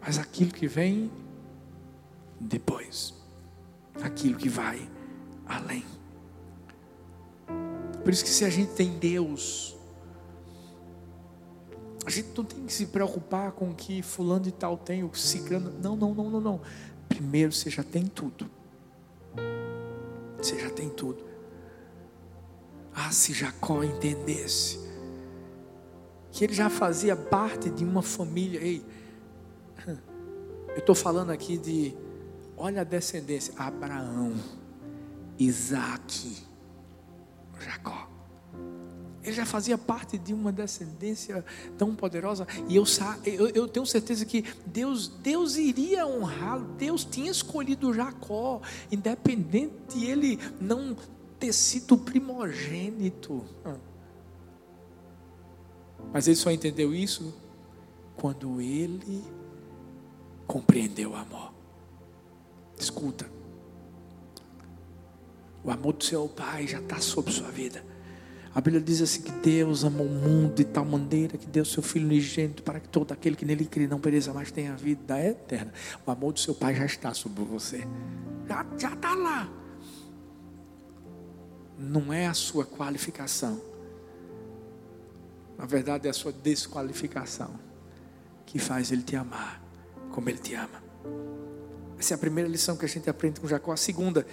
mas 0.06 0.20
aquilo 0.20 0.52
que 0.52 0.68
vem 0.68 1.12
depois, 2.40 3.16
aquilo 4.04 4.38
que 4.38 4.48
vai 4.48 4.88
além. 5.48 5.84
Por 8.04 8.14
isso 8.14 8.24
que 8.24 8.30
se 8.30 8.46
a 8.46 8.50
gente 8.52 8.74
tem 8.74 9.00
Deus, 9.00 9.76
a 12.06 12.10
gente 12.12 12.30
não 12.38 12.46
tem 12.46 12.66
que 12.68 12.72
se 12.72 12.86
preocupar 12.86 13.54
com 13.54 13.72
o 13.72 13.74
que 13.74 14.04
fulano 14.04 14.48
e 14.48 14.52
tal 14.52 14.78
tem, 14.78 15.04
o 15.04 15.12
ciclano. 15.16 15.74
Não, 15.82 15.96
não, 15.96 16.14
não, 16.14 16.30
não, 16.30 16.42
não. 16.42 16.62
Primeiro 17.10 17.52
você 17.52 17.72
já 17.72 17.84
tem 17.84 18.06
tudo. 18.06 18.48
Você 20.38 20.60
já 20.60 20.70
tem 20.70 20.88
tudo. 20.88 21.26
Ah, 22.94 23.12
se 23.12 23.34
Jacó 23.34 23.84
entendesse 23.84 24.80
que 26.32 26.44
ele 26.44 26.54
já 26.54 26.70
fazia 26.70 27.16
parte 27.16 27.72
de 27.72 27.84
uma 27.84 28.04
família, 28.04 28.62
ei, 28.62 28.86
Eu 30.76 30.80
estou 30.80 30.94
falando 30.94 31.32
aqui 31.32 31.58
de, 31.58 31.96
olha 32.58 32.82
a 32.82 32.84
descendência: 32.84 33.54
Abraão, 33.58 34.34
Isaac, 35.40 36.38
Jacó. 37.60 38.10
Ele 39.24 39.34
já 39.34 39.46
fazia 39.46 39.76
parte 39.76 40.20
de 40.20 40.34
uma 40.34 40.52
descendência 40.52 41.44
tão 41.78 41.96
poderosa. 41.96 42.46
E 42.68 42.76
eu, 42.76 42.84
eu, 43.26 43.48
eu 43.50 43.68
tenho 43.68 43.86
certeza 43.86 44.24
que 44.24 44.44
Deus, 44.68 45.08
Deus 45.08 45.56
iria 45.56 46.06
honrá-lo. 46.06 46.66
Deus 46.78 47.04
tinha 47.04 47.32
escolhido 47.32 47.92
Jacó, 47.92 48.62
independente 48.92 49.74
de 49.96 50.06
ele 50.06 50.40
não 50.62 50.96
ter 51.40 51.54
sido 51.54 51.98
primogênito. 51.98 53.44
Mas 56.14 56.28
ele 56.28 56.36
só 56.36 56.52
entendeu 56.52 56.94
isso 56.94 57.34
quando 58.16 58.62
ele 58.62 59.24
compreendeu 60.48 61.12
o 61.12 61.16
amor. 61.16 61.54
Escuta, 62.78 63.26
o 65.64 65.72
amor 65.72 65.94
do 65.94 66.04
seu 66.04 66.28
Pai 66.28 66.68
já 66.68 66.80
está 66.80 67.00
sobre 67.00 67.32
sua 67.32 67.50
vida. 67.50 67.84
A 68.54 68.62
Bíblia 68.62 68.82
diz 68.82 69.02
assim 69.02 69.22
que 69.22 69.32
Deus 69.32 69.84
amou 69.84 70.06
o 70.06 70.10
mundo 70.10 70.54
de 70.56 70.64
tal 70.64 70.86
maneira 70.86 71.38
que 71.38 71.46
deu 71.46 71.66
seu 71.66 71.84
Filho 71.84 72.06
unigênito 72.06 72.64
para 72.64 72.80
que 72.80 72.88
todo 72.88 73.12
aquele 73.12 73.36
que 73.36 73.44
nele 73.44 73.66
crê 73.66 73.88
não 73.88 74.00
pereça, 74.00 74.32
mas 74.34 74.52
tenha 74.52 74.74
a 74.74 74.76
vida 74.76 75.20
eterna. 75.20 75.74
O 76.06 76.12
amor 76.12 76.32
do 76.32 76.40
seu 76.40 76.56
Pai 76.56 76.76
já 76.76 76.86
está 76.86 77.14
sobre 77.14 77.44
você. 77.44 77.86
Já 78.48 78.94
está 78.94 79.14
lá. 79.14 79.52
Não 81.78 82.14
é 82.14 82.28
a 82.28 82.34
sua 82.34 82.64
qualificação. 82.64 83.60
Na 85.58 85.66
verdade 85.66 86.08
é 86.08 86.12
a 86.12 86.14
sua 86.14 86.32
desqualificação 86.32 87.60
que 88.46 88.60
faz 88.60 88.92
ele 88.92 89.04
te 89.04 89.16
amar 89.16 89.65
como 90.16 90.30
ele 90.30 90.40
te 90.40 90.56
ama. 90.56 90.84
Essa 92.00 92.14
é 92.14 92.16
a 92.16 92.18
primeira 92.18 92.50
lição 92.50 92.76
que 92.76 92.86
a 92.86 92.88
gente 92.88 93.10
aprende 93.10 93.40
com 93.40 93.48
Jacó. 93.48 93.72
A 93.72 93.78
segunda, 93.78 94.26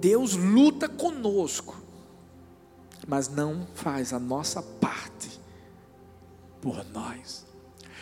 Deus 0.00 0.36
luta 0.36 0.88
conosco 0.88 1.82
mas 3.06 3.28
não 3.28 3.66
faz 3.74 4.12
a 4.12 4.18
nossa 4.18 4.62
parte 4.62 5.40
por 6.60 6.84
nós. 6.92 7.44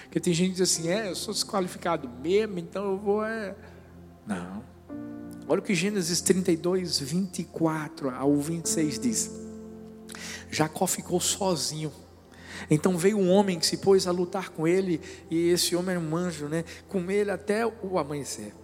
Porque 0.05 0.21
tem 0.21 0.33
gente 0.33 0.51
que 0.51 0.61
diz 0.61 0.71
assim: 0.71 0.89
é, 0.89 1.11
eu 1.11 1.17
sou 1.17 1.33
desqualificado 1.35 2.09
mesmo, 2.09 2.59
então 2.59 2.93
eu 2.93 2.99
vou. 2.99 3.25
É... 3.25 3.55
Não. 4.27 4.63
Olha 5.49 5.61
o 5.61 5.63
que 5.63 5.75
Gênesis 5.75 6.21
32, 6.21 7.01
24 7.01 8.11
ao 8.11 8.37
26 8.37 8.99
diz. 8.99 9.31
Jacó 10.51 10.87
ficou 10.87 11.19
sozinho. 11.21 11.93
Então 12.71 12.97
veio 12.97 13.19
um 13.19 13.31
homem 13.31 13.59
que 13.59 13.67
se 13.67 13.77
pôs 13.77 14.07
a 14.07 14.11
lutar 14.11 14.51
com 14.51 14.67
ele, 14.67 15.01
e 15.31 15.49
esse 15.49 15.75
homem 15.77 15.97
era 15.97 16.01
um 16.01 16.17
anjo, 16.17 16.47
né? 16.47 16.65
Com 16.89 17.11
ele 17.11 17.31
até 17.31 17.67
o 17.67 17.99
amanhecer. 17.99 18.55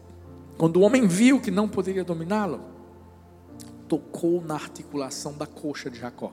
Quando 0.56 0.78
o 0.78 0.80
homem 0.80 1.06
viu 1.06 1.40
que 1.40 1.50
não 1.50 1.68
poderia 1.68 2.04
dominá-lo, 2.04 2.60
tocou 3.88 4.42
na 4.42 4.54
articulação 4.54 5.32
da 5.32 5.46
coxa 5.46 5.90
de 5.90 5.98
Jacó, 5.98 6.32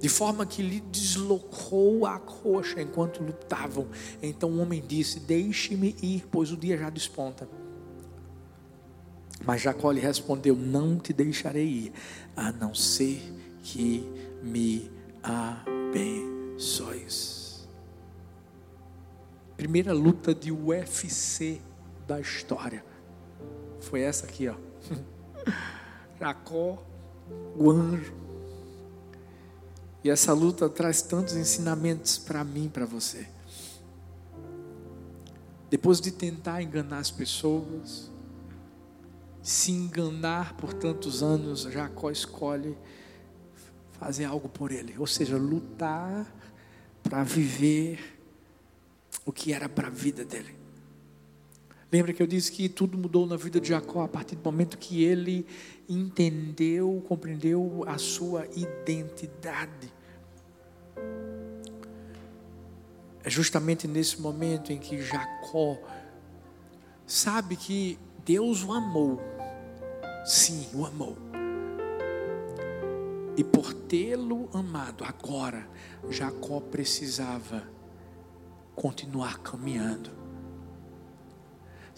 de 0.00 0.08
forma 0.08 0.46
que 0.46 0.62
lhe 0.62 0.80
deslocou 0.80 2.06
a 2.06 2.18
coxa 2.18 2.80
enquanto 2.80 3.22
lutavam. 3.22 3.88
Então 4.22 4.50
o 4.50 4.60
homem 4.60 4.82
disse: 4.86 5.20
Deixe-me 5.20 5.94
ir, 6.02 6.26
pois 6.30 6.50
o 6.50 6.56
dia 6.56 6.78
já 6.78 6.88
desponta. 6.88 7.48
Mas 9.44 9.60
Jacó 9.60 9.90
lhe 9.90 10.00
respondeu: 10.00 10.56
Não 10.56 10.96
te 10.98 11.12
deixarei 11.12 11.66
ir, 11.66 11.92
a 12.36 12.50
não 12.52 12.74
ser 12.74 13.20
que 13.62 14.08
me 14.42 14.90
abençoes. 15.90 17.68
Primeira 19.56 19.92
luta 19.92 20.32
de 20.34 20.52
UFC 20.52 21.60
da 22.06 22.20
história 22.20 22.84
foi 23.80 24.02
essa 24.02 24.26
aqui, 24.26 24.48
ó. 24.48 24.54
Jacó, 26.18 26.82
o 27.56 27.70
anjo. 27.70 28.14
E 30.02 30.08
essa 30.08 30.32
luta 30.32 30.68
traz 30.68 31.02
tantos 31.02 31.34
ensinamentos 31.34 32.16
para 32.16 32.42
mim, 32.42 32.70
para 32.72 32.86
você. 32.86 33.28
Depois 35.68 36.00
de 36.00 36.10
tentar 36.10 36.62
enganar 36.62 36.98
as 36.98 37.10
pessoas, 37.10 38.10
se 39.42 39.72
enganar 39.72 40.54
por 40.54 40.72
tantos 40.72 41.22
anos, 41.22 41.62
Jacó 41.62 42.10
escolhe 42.10 42.76
fazer 44.00 44.24
algo 44.24 44.48
por 44.48 44.72
ele, 44.72 44.94
ou 44.98 45.06
seja, 45.06 45.36
lutar 45.36 46.26
para 47.02 47.22
viver 47.22 48.18
o 49.26 49.30
que 49.30 49.52
era 49.52 49.68
para 49.68 49.88
a 49.88 49.90
vida 49.90 50.24
dele. 50.24 50.56
Lembra 51.92 52.14
que 52.14 52.22
eu 52.22 52.26
disse 52.26 52.50
que 52.50 52.66
tudo 52.66 52.96
mudou 52.96 53.26
na 53.26 53.36
vida 53.36 53.60
de 53.60 53.68
Jacó 53.68 54.02
a 54.02 54.08
partir 54.08 54.36
do 54.36 54.42
momento 54.42 54.78
que 54.78 55.04
ele 55.04 55.44
entendeu, 55.86 57.04
compreendeu 57.06 57.84
a 57.86 57.98
sua 57.98 58.46
identidade. 58.56 59.92
É 63.22 63.28
justamente 63.28 63.86
nesse 63.86 64.18
momento 64.18 64.72
em 64.72 64.78
que 64.78 65.02
Jacó 65.02 65.78
sabe 67.06 67.54
que 67.54 67.98
Deus 68.24 68.64
o 68.64 68.72
amou. 68.72 69.20
Sim, 70.24 70.66
o 70.72 70.86
amou. 70.86 71.29
E 73.36 73.44
por 73.44 73.72
tê-lo 73.72 74.48
amado, 74.52 75.04
agora 75.04 75.68
Jacó 76.10 76.60
precisava 76.60 77.62
continuar 78.74 79.38
caminhando 79.38 80.20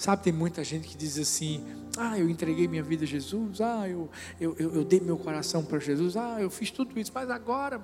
Sabe, 0.03 0.25
tem 0.25 0.33
muita 0.33 0.64
gente 0.64 0.88
que 0.88 0.97
diz 0.97 1.16
assim: 1.16 1.64
ah, 1.97 2.18
eu 2.18 2.29
entreguei 2.29 2.66
minha 2.66 2.83
vida 2.83 3.05
a 3.05 3.07
Jesus, 3.07 3.61
ah, 3.61 3.88
eu, 3.88 4.11
eu, 4.40 4.57
eu, 4.59 4.75
eu 4.75 4.85
dei 4.85 4.99
meu 4.99 5.16
coração 5.16 5.64
para 5.64 5.79
Jesus, 5.79 6.16
ah, 6.16 6.40
eu 6.40 6.51
fiz 6.51 6.73
tudo 6.73 6.99
isso, 6.99 7.12
mas 7.14 7.31
agora 7.31 7.81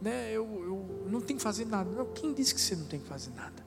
né, 0.00 0.32
eu, 0.32 0.44
eu 0.44 1.06
não 1.10 1.20
tenho 1.20 1.36
que 1.36 1.42
fazer 1.42 1.66
nada. 1.66 1.90
Não, 1.90 2.06
quem 2.06 2.32
disse 2.32 2.54
que 2.54 2.60
você 2.62 2.74
não 2.74 2.86
tem 2.86 2.98
que 2.98 3.06
fazer 3.06 3.32
nada? 3.36 3.62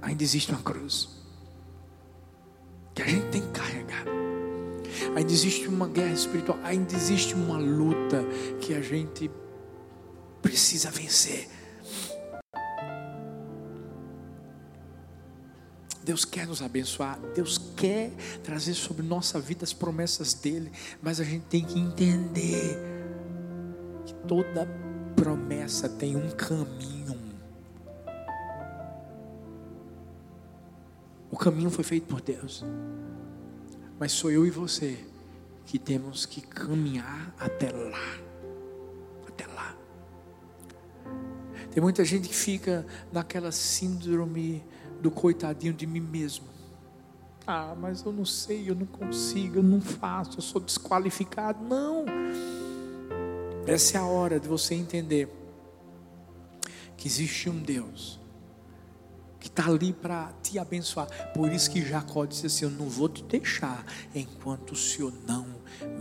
Ainda 0.00 0.22
existe 0.22 0.50
uma 0.50 0.62
cruz 0.62 1.22
que 2.94 3.02
a 3.02 3.06
gente 3.06 3.26
tem 3.26 3.42
que 3.42 3.50
carregar. 3.50 4.06
Ainda 5.14 5.32
existe 5.32 5.68
uma 5.68 5.88
guerra 5.88 6.14
espiritual, 6.14 6.58
ainda 6.62 6.94
existe 6.94 7.34
uma 7.34 7.58
luta 7.58 8.24
que 8.60 8.74
a 8.74 8.80
gente 8.80 9.30
precisa 10.42 10.90
vencer. 10.90 11.48
Deus 16.08 16.24
quer 16.24 16.46
nos 16.46 16.62
abençoar, 16.62 17.20
Deus 17.34 17.58
quer 17.76 18.10
trazer 18.42 18.72
sobre 18.72 19.04
nossa 19.04 19.38
vida 19.38 19.64
as 19.64 19.74
promessas 19.74 20.32
dEle, 20.32 20.72
mas 21.02 21.20
a 21.20 21.24
gente 21.24 21.44
tem 21.50 21.62
que 21.62 21.78
entender 21.78 22.78
que 24.06 24.14
toda 24.26 24.66
promessa 25.14 25.86
tem 25.86 26.16
um 26.16 26.30
caminho. 26.30 27.18
O 31.30 31.36
caminho 31.36 31.68
foi 31.68 31.84
feito 31.84 32.06
por 32.06 32.22
Deus, 32.22 32.64
mas 33.98 34.12
sou 34.12 34.30
eu 34.30 34.46
e 34.46 34.50
você 34.50 34.98
que 35.66 35.78
temos 35.78 36.24
que 36.24 36.40
caminhar 36.40 37.34
até 37.38 37.70
lá. 37.70 38.18
Até 39.26 39.46
lá. 39.46 39.76
Tem 41.70 41.82
muita 41.82 42.04
gente 42.04 42.28
que 42.28 42.34
fica 42.34 42.86
naquela 43.12 43.52
síndrome 43.52 44.64
do 45.02 45.10
coitadinho 45.10 45.72
de 45.72 45.86
mim 45.86 46.00
mesmo. 46.00 46.46
Ah, 47.46 47.74
mas 47.78 48.04
eu 48.04 48.12
não 48.12 48.24
sei, 48.24 48.68
eu 48.68 48.74
não 48.74 48.86
consigo, 48.86 49.56
eu 49.56 49.62
não 49.62 49.80
faço, 49.80 50.38
eu 50.38 50.42
sou 50.42 50.60
desqualificado. 50.60 51.64
Não. 51.64 52.04
Essa 53.66 53.98
é 53.98 54.00
a 54.00 54.04
hora 54.04 54.38
de 54.38 54.48
você 54.48 54.74
entender 54.74 55.28
que 56.96 57.06
existe 57.06 57.48
um 57.48 57.58
Deus 57.58 58.18
que 59.48 59.60
está 59.60 59.66
ali 59.70 59.92
para 59.92 60.32
te 60.42 60.58
abençoar. 60.58 61.08
Por 61.32 61.50
isso 61.50 61.70
que 61.70 61.82
Jacó 61.84 62.24
disse 62.26 62.46
assim: 62.46 62.64
Eu 62.66 62.70
não 62.70 62.88
vou 62.88 63.08
te 63.08 63.22
deixar 63.22 63.84
enquanto 64.14 64.72
o 64.72 64.76
Senhor 64.76 65.12
não 65.26 65.46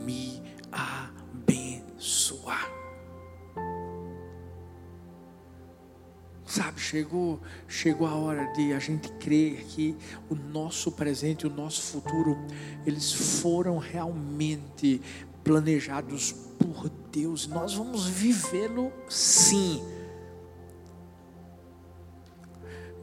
me 0.04 0.42
abençoar. 0.72 2.70
Sabe, 6.46 6.80
chegou, 6.80 7.42
chegou 7.68 8.08
a 8.08 8.16
hora 8.16 8.46
de 8.54 8.72
a 8.74 8.80
gente 8.80 9.12
crer 9.14 9.66
que 9.66 9.96
o 10.30 10.36
nosso 10.36 10.92
presente 10.92 11.46
o 11.46 11.50
nosso 11.50 11.82
futuro, 11.82 12.38
eles 12.86 13.12
foram 13.12 13.78
realmente 13.78 15.02
planejados 15.44 16.32
por 16.58 16.90
Deus. 17.12 17.48
Nós 17.48 17.74
vamos 17.74 18.06
vivê-lo 18.06 18.92
sim. 19.10 19.84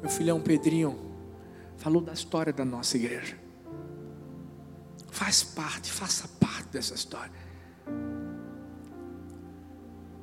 Meu 0.05 0.11
filhão 0.11 0.39
Pedrinho 0.39 0.99
falou 1.79 2.03
da 2.03 2.13
história 2.13 2.53
da 2.53 2.63
nossa 2.63 2.95
igreja. 2.95 3.39
Faz 5.11 5.43
parte, 5.43 5.91
faça 5.91 6.29
parte 6.39 6.69
dessa 6.69 6.93
história. 6.93 7.33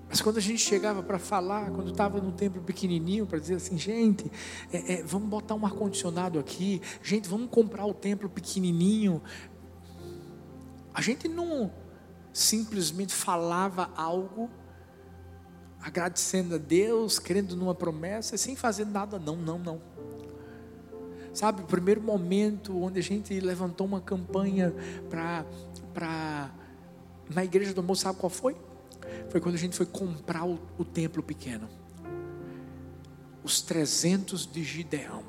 Mas 0.08 0.22
quando 0.22 0.38
a 0.38 0.40
gente 0.40 0.60
chegava 0.60 1.02
para 1.02 1.18
falar, 1.18 1.72
quando 1.72 1.90
estava 1.90 2.22
no 2.22 2.32
templo 2.32 2.62
pequenininho, 2.62 3.26
para 3.26 3.40
dizer 3.40 3.56
assim, 3.56 3.76
gente, 3.76 4.32
é, 4.72 5.00
é, 5.00 5.04
vamos 5.04 5.28
botar 5.28 5.56
um 5.56 5.66
ar-condicionado 5.66 6.38
aqui, 6.38 6.80
gente, 7.02 7.28
vamos 7.28 7.50
comprar 7.50 7.88
o 7.88 7.94
templo 7.96 8.30
pequenininho. 8.30 9.20
A 10.94 11.02
gente 11.02 11.28
não 11.28 11.74
simplesmente 12.32 13.16
falava 13.16 13.90
algo, 13.96 14.48
agradecendo 15.82 16.56
a 16.56 16.58
Deus, 16.58 17.18
crendo 17.20 17.56
numa 17.56 17.74
promessa, 17.74 18.38
sem 18.38 18.56
fazer 18.56 18.86
nada, 18.86 19.18
não, 19.18 19.36
não, 19.36 19.58
não. 19.58 19.82
Sabe, 21.34 21.62
o 21.62 21.66
primeiro 21.66 22.02
momento 22.02 22.78
onde 22.78 23.00
a 23.00 23.04
gente 23.04 23.38
levantou 23.40 23.88
uma 23.88 24.02
campanha 24.02 24.74
para. 25.10 26.52
Na 27.34 27.46
igreja 27.46 27.74
do 27.74 27.80
amor, 27.80 27.96
sabe 27.96 28.20
qual 28.20 28.30
foi? 28.30 28.56
Foi 29.30 29.40
quando 29.40 29.56
a 29.56 29.58
gente 29.58 29.76
foi 29.76 29.86
comprar 29.86 30.46
o, 30.46 30.60
o 30.78 30.84
templo 30.84 31.24
pequeno. 31.24 31.70
Os 33.42 33.62
300 33.62 34.46
de 34.46 34.64
Gideão. 34.64 35.24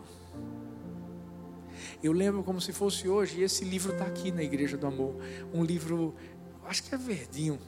Eu 2.03 2.11
lembro 2.11 2.43
como 2.43 2.61
se 2.61 2.73
fosse 2.73 3.09
hoje, 3.09 3.41
e 3.41 3.45
esse 3.45 3.65
livro 3.65 3.93
está 3.93 4.05
aqui 4.05 4.33
na 4.33 4.43
Igreja 4.43 4.77
do 4.77 4.89
Amor. 4.89 5.15
Um 5.55 5.63
livro, 5.63 6.17
acho 6.65 6.83
que 6.83 6.93
é 6.93 6.99
verdinho. 6.99 7.61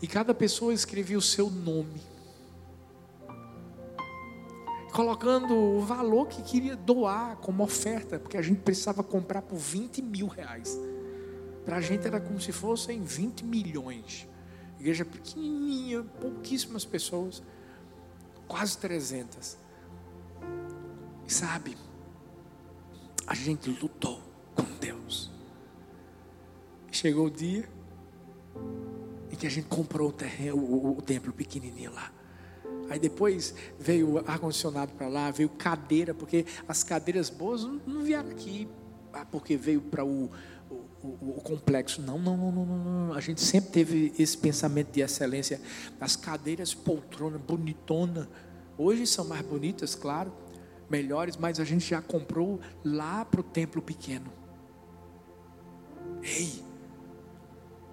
E 0.00 0.06
cada 0.06 0.34
pessoa 0.34 0.72
escrevia 0.72 1.18
o 1.18 1.22
seu 1.22 1.50
nome 1.50 2.16
colocando 4.96 5.54
o 5.54 5.80
valor 5.82 6.26
que 6.26 6.42
queria 6.42 6.74
doar 6.74 7.36
como 7.36 7.62
oferta, 7.62 8.18
porque 8.18 8.38
a 8.38 8.40
gente 8.40 8.62
precisava 8.62 9.02
comprar 9.02 9.42
por 9.42 9.58
20 9.58 10.00
mil 10.00 10.26
reais. 10.26 10.80
Para 11.66 11.76
a 11.76 11.80
gente 11.82 12.06
era 12.06 12.18
como 12.18 12.40
se 12.40 12.50
fossem 12.50 13.02
20 13.02 13.44
milhões. 13.44 14.26
Igreja 14.80 15.04
pequenininha, 15.04 16.02
pouquíssimas 16.02 16.86
pessoas, 16.86 17.42
quase 18.48 18.78
300. 18.78 19.58
E 21.26 21.30
sabe, 21.30 21.76
a 23.26 23.34
gente 23.34 23.68
lutou 23.68 24.22
com 24.54 24.64
Deus. 24.80 25.30
Chegou 26.90 27.26
o 27.26 27.30
dia 27.30 27.68
em 29.30 29.36
que 29.36 29.46
a 29.46 29.50
gente 29.50 29.66
comprou 29.66 30.08
o, 30.08 30.12
terreno, 30.12 30.56
o, 30.56 30.98
o 30.98 31.02
templo 31.02 31.32
pequenininho 31.32 31.92
lá. 31.92 32.12
Aí 32.88 32.98
depois 32.98 33.54
veio 33.78 34.18
ar-condicionado 34.26 34.92
para 34.92 35.08
lá, 35.08 35.30
veio 35.30 35.48
cadeira, 35.48 36.14
porque 36.14 36.46
as 36.68 36.84
cadeiras 36.84 37.28
boas 37.28 37.62
não, 37.64 37.80
não 37.86 38.02
vieram 38.02 38.30
aqui, 38.30 38.68
ah, 39.12 39.24
porque 39.24 39.56
veio 39.56 39.80
para 39.80 40.04
o, 40.04 40.30
o, 40.70 40.74
o, 41.02 41.34
o, 41.36 41.40
complexo. 41.42 42.00
Não, 42.00 42.18
não, 42.18 42.36
não, 42.36 42.52
não, 42.52 42.66
não, 42.66 43.12
A 43.12 43.20
gente 43.20 43.40
sempre 43.40 43.70
teve 43.70 44.12
esse 44.18 44.38
pensamento 44.38 44.92
de 44.92 45.00
excelência. 45.00 45.60
As 46.00 46.14
cadeiras 46.14 46.74
poltrona, 46.74 47.38
bonitona. 47.38 48.28
Hoje 48.78 49.06
são 49.06 49.24
mais 49.24 49.44
bonitas, 49.44 49.94
claro, 49.94 50.32
melhores, 50.88 51.36
mas 51.36 51.58
a 51.58 51.64
gente 51.64 51.88
já 51.88 52.00
comprou 52.00 52.60
lá 52.84 53.24
para 53.24 53.40
o 53.40 53.44
templo 53.44 53.82
pequeno. 53.82 54.30
Ei, 56.22 56.62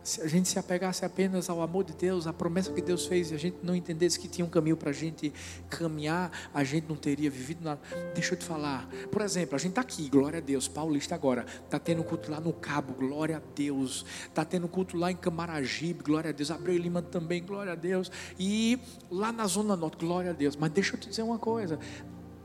se 0.04 0.22
a 0.22 0.28
gente 0.28 0.50
se 0.50 0.60
apegasse 0.60 1.06
apenas 1.06 1.50
ao 1.50 1.62
amor 1.62 1.86
de 1.86 1.94
Deus, 1.94 2.28
à 2.28 2.34
promessa 2.34 2.72
que 2.74 2.82
Deus 2.82 3.06
fez, 3.06 3.32
e 3.32 3.36
a 3.36 3.38
gente 3.38 3.58
não 3.63 3.74
entendesse 3.74 4.20
que 4.20 4.28
tinha 4.28 4.46
um 4.46 4.50
caminho 4.50 4.76
para 4.76 4.89
a 4.89 4.94
gente 4.94 5.34
caminhar, 5.70 6.30
a 6.54 6.63
gente 6.63 6.88
não 6.89 6.98
teria 6.98 7.32
vivido 7.32 7.63
nada. 7.63 7.80
Deixa 8.13 8.34
eu 8.34 8.38
te 8.38 8.44
falar. 8.44 8.88
Por 9.10 9.22
exemplo, 9.22 9.56
a 9.56 9.58
gente 9.58 9.70
está 9.70 9.82
aqui, 9.82 10.10
glória 10.10 10.39
a 10.39 10.42
Deus, 10.42 10.68
paulista 10.68 11.16
agora. 11.16 11.46
Está 11.63 11.80
tendo 11.80 12.04
culto 12.04 12.30
lá 12.30 12.42
no 12.42 12.52
Cabo, 12.52 12.94
glória 12.94 13.38
a 13.38 13.42
Deus. 13.56 14.06
Está 14.28 14.44
tendo 14.44 14.68
culto 14.68 14.98
lá 14.98 15.10
em 15.10 15.16
Camaragibe, 15.16 16.04
glória 16.04 16.32
a 16.32 16.34
Deus. 16.34 16.52
Abreu 16.52 16.78
Lima 16.78 17.02
também, 17.02 17.42
glória 17.42 17.72
a 17.72 17.76
Deus. 17.76 18.12
E 18.38 18.78
lá 19.10 19.32
na 19.32 19.48
Zona 19.48 19.76
Norte, 19.78 19.98
glória 20.06 20.32
a 20.32 20.34
Deus. 20.34 20.58
Mas 20.58 20.72
deixa 20.72 20.96
eu 20.96 21.00
te 21.00 21.08
dizer 21.08 21.22
uma 21.22 21.39
coisa. 21.39 21.80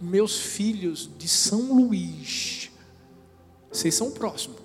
Meus 0.01 0.38
filhos 0.38 1.11
de 1.18 1.27
São 1.27 1.73
Luís, 1.73 2.71
vocês 3.73 3.97
são 3.97 4.12
próximos. 4.12 4.61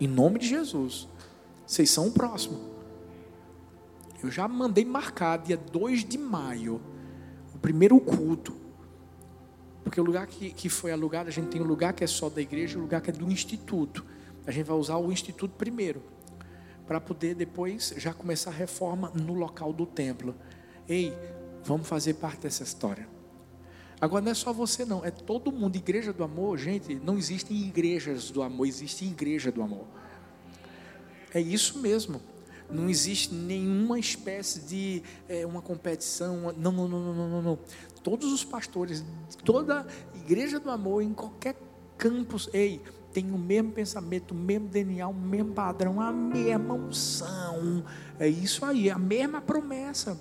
Em 0.00 0.08
nome 0.08 0.40
de 0.40 0.48
Jesus. 0.48 1.08
Vocês 1.66 1.90
são 1.90 2.08
o 2.08 2.12
próximo. 2.12 2.74
Eu 4.22 4.30
já 4.30 4.48
mandei 4.48 4.84
marcar 4.84 5.38
dia 5.38 5.56
2 5.56 6.04
de 6.04 6.16
maio, 6.16 6.80
o 7.54 7.58
primeiro 7.58 7.98
culto. 8.00 8.54
Porque 9.82 10.00
o 10.00 10.04
lugar 10.04 10.26
que, 10.26 10.50
que 10.50 10.68
foi 10.68 10.92
alugado, 10.92 11.28
a 11.28 11.32
gente 11.32 11.48
tem 11.48 11.60
um 11.60 11.66
lugar 11.66 11.92
que 11.92 12.02
é 12.02 12.06
só 12.06 12.30
da 12.30 12.40
igreja 12.40 12.74
e 12.74 12.78
um 12.78 12.82
lugar 12.82 13.00
que 13.00 13.10
é 13.10 13.12
do 13.12 13.30
instituto. 13.30 14.04
A 14.46 14.50
gente 14.50 14.66
vai 14.66 14.76
usar 14.76 14.96
o 14.96 15.12
instituto 15.12 15.54
primeiro, 15.56 16.02
para 16.86 17.00
poder 17.00 17.34
depois 17.34 17.94
já 17.96 18.12
começar 18.12 18.50
a 18.50 18.54
reforma 18.54 19.10
no 19.14 19.34
local 19.34 19.72
do 19.72 19.86
templo. 19.86 20.34
Ei, 20.88 21.12
vamos 21.62 21.86
fazer 21.86 22.14
parte 22.14 22.40
dessa 22.40 22.62
história. 22.62 23.08
Agora 24.00 24.22
não 24.22 24.32
é 24.32 24.34
só 24.34 24.52
você 24.52 24.84
não, 24.84 25.04
é 25.04 25.10
todo 25.10 25.52
mundo. 25.52 25.76
Igreja 25.76 26.12
do 26.12 26.24
amor, 26.24 26.58
gente, 26.58 26.94
não 26.94 27.16
existem 27.16 27.56
igrejas 27.62 28.30
do 28.30 28.42
amor, 28.42 28.66
existe 28.66 29.04
igreja 29.04 29.52
do 29.52 29.62
amor. 29.62 29.86
É 31.34 31.40
isso 31.40 31.78
mesmo. 31.80 32.20
Não 32.70 32.88
existe 32.88 33.34
nenhuma 33.34 33.98
espécie 33.98 34.60
de 34.60 35.02
é, 35.28 35.44
uma 35.44 35.60
competição. 35.60 36.54
Não, 36.56 36.72
não, 36.72 36.88
não, 36.88 37.14
não, 37.14 37.28
não, 37.28 37.42
não. 37.42 37.58
Todos 38.02 38.32
os 38.32 38.44
pastores, 38.44 39.04
toda 39.44 39.86
igreja 40.14 40.60
do 40.60 40.70
amor, 40.70 41.02
em 41.02 41.12
qualquer 41.12 41.56
campus, 41.98 42.48
ei, 42.52 42.80
tem 43.12 43.30
o 43.30 43.38
mesmo 43.38 43.70
pensamento, 43.72 44.32
o 44.32 44.34
mesmo 44.34 44.68
DNA, 44.68 45.06
o 45.06 45.14
mesmo 45.14 45.52
padrão, 45.52 46.00
a 46.00 46.12
mesma 46.12 46.74
unção. 46.74 47.84
É 48.18 48.28
isso 48.28 48.64
aí, 48.64 48.90
a 48.90 48.98
mesma 48.98 49.40
promessa. 49.40 50.18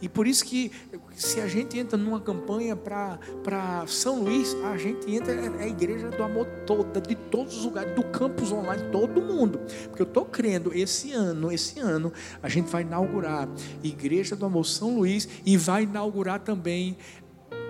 E 0.00 0.08
por 0.08 0.26
isso 0.26 0.44
que 0.44 0.70
se 1.14 1.40
a 1.40 1.46
gente 1.46 1.78
entra 1.78 1.96
numa 1.96 2.20
campanha 2.20 2.76
para 2.76 3.86
São 3.86 4.22
Luís, 4.22 4.54
a 4.64 4.76
gente 4.76 5.10
entra, 5.14 5.32
é 5.32 5.64
a 5.64 5.68
igreja 5.68 6.10
do 6.10 6.22
amor 6.22 6.46
toda, 6.66 7.00
de 7.00 7.14
todos 7.14 7.56
os 7.56 7.64
lugares, 7.64 7.94
do 7.94 8.02
campus 8.04 8.52
online, 8.52 8.82
todo 8.90 9.22
mundo. 9.22 9.60
Porque 9.88 10.02
eu 10.02 10.06
estou 10.06 10.24
crendo, 10.24 10.72
esse 10.74 11.12
ano, 11.12 11.50
esse 11.50 11.80
ano, 11.80 12.12
a 12.42 12.48
gente 12.48 12.70
vai 12.70 12.82
inaugurar 12.82 13.48
Igreja 13.82 14.36
do 14.36 14.44
Amor 14.44 14.64
São 14.64 14.96
Luís 14.96 15.28
e 15.44 15.56
vai 15.56 15.84
inaugurar 15.84 16.40
também 16.40 16.96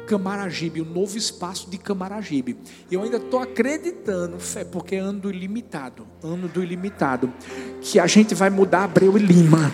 Camaragibe, 0.07 0.83
o 0.83 0.85
novo 0.85 1.17
espaço 1.17 1.71
de 1.71 1.79
Camaragibe. 1.79 2.59
Eu 2.91 3.03
ainda 3.03 3.17
estou 3.17 3.41
acreditando, 3.41 4.39
fé, 4.39 4.65
porque 4.65 4.97
é 4.97 4.99
ano 4.99 5.21
do 5.21 5.31
ilimitado, 5.31 6.07
ano 6.23 6.47
do 6.47 6.63
ilimitado, 6.63 7.33
que 7.81 7.99
a 7.99 8.07
gente 8.07 8.35
vai 8.35 8.51
mudar 8.51 8.85
Abreu 8.85 9.17
e 9.17 9.21
Lima 9.21 9.73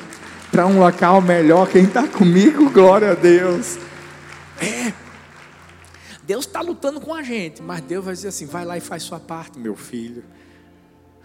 para 0.51 0.67
um 0.67 0.79
local 0.79 1.21
melhor. 1.21 1.69
Quem 1.69 1.85
está 1.85 2.07
comigo, 2.07 2.71
glória 2.71 3.13
a 3.13 3.15
Deus. 3.15 3.79
É. 4.61 4.93
Deus 6.23 6.47
está 6.47 6.61
lutando 6.61 7.01
com 7.01 7.15
a 7.15 7.23
gente, 7.23 7.63
mas 7.63 7.81
Deus 7.83 8.05
vai 8.05 8.15
dizer 8.15 8.29
assim: 8.29 8.47
vai 8.47 8.65
lá 8.65 8.77
e 8.77 8.81
faz 8.81 9.03
sua 9.03 9.21
parte, 9.21 9.59
meu 9.59 9.77
filho. 9.77 10.25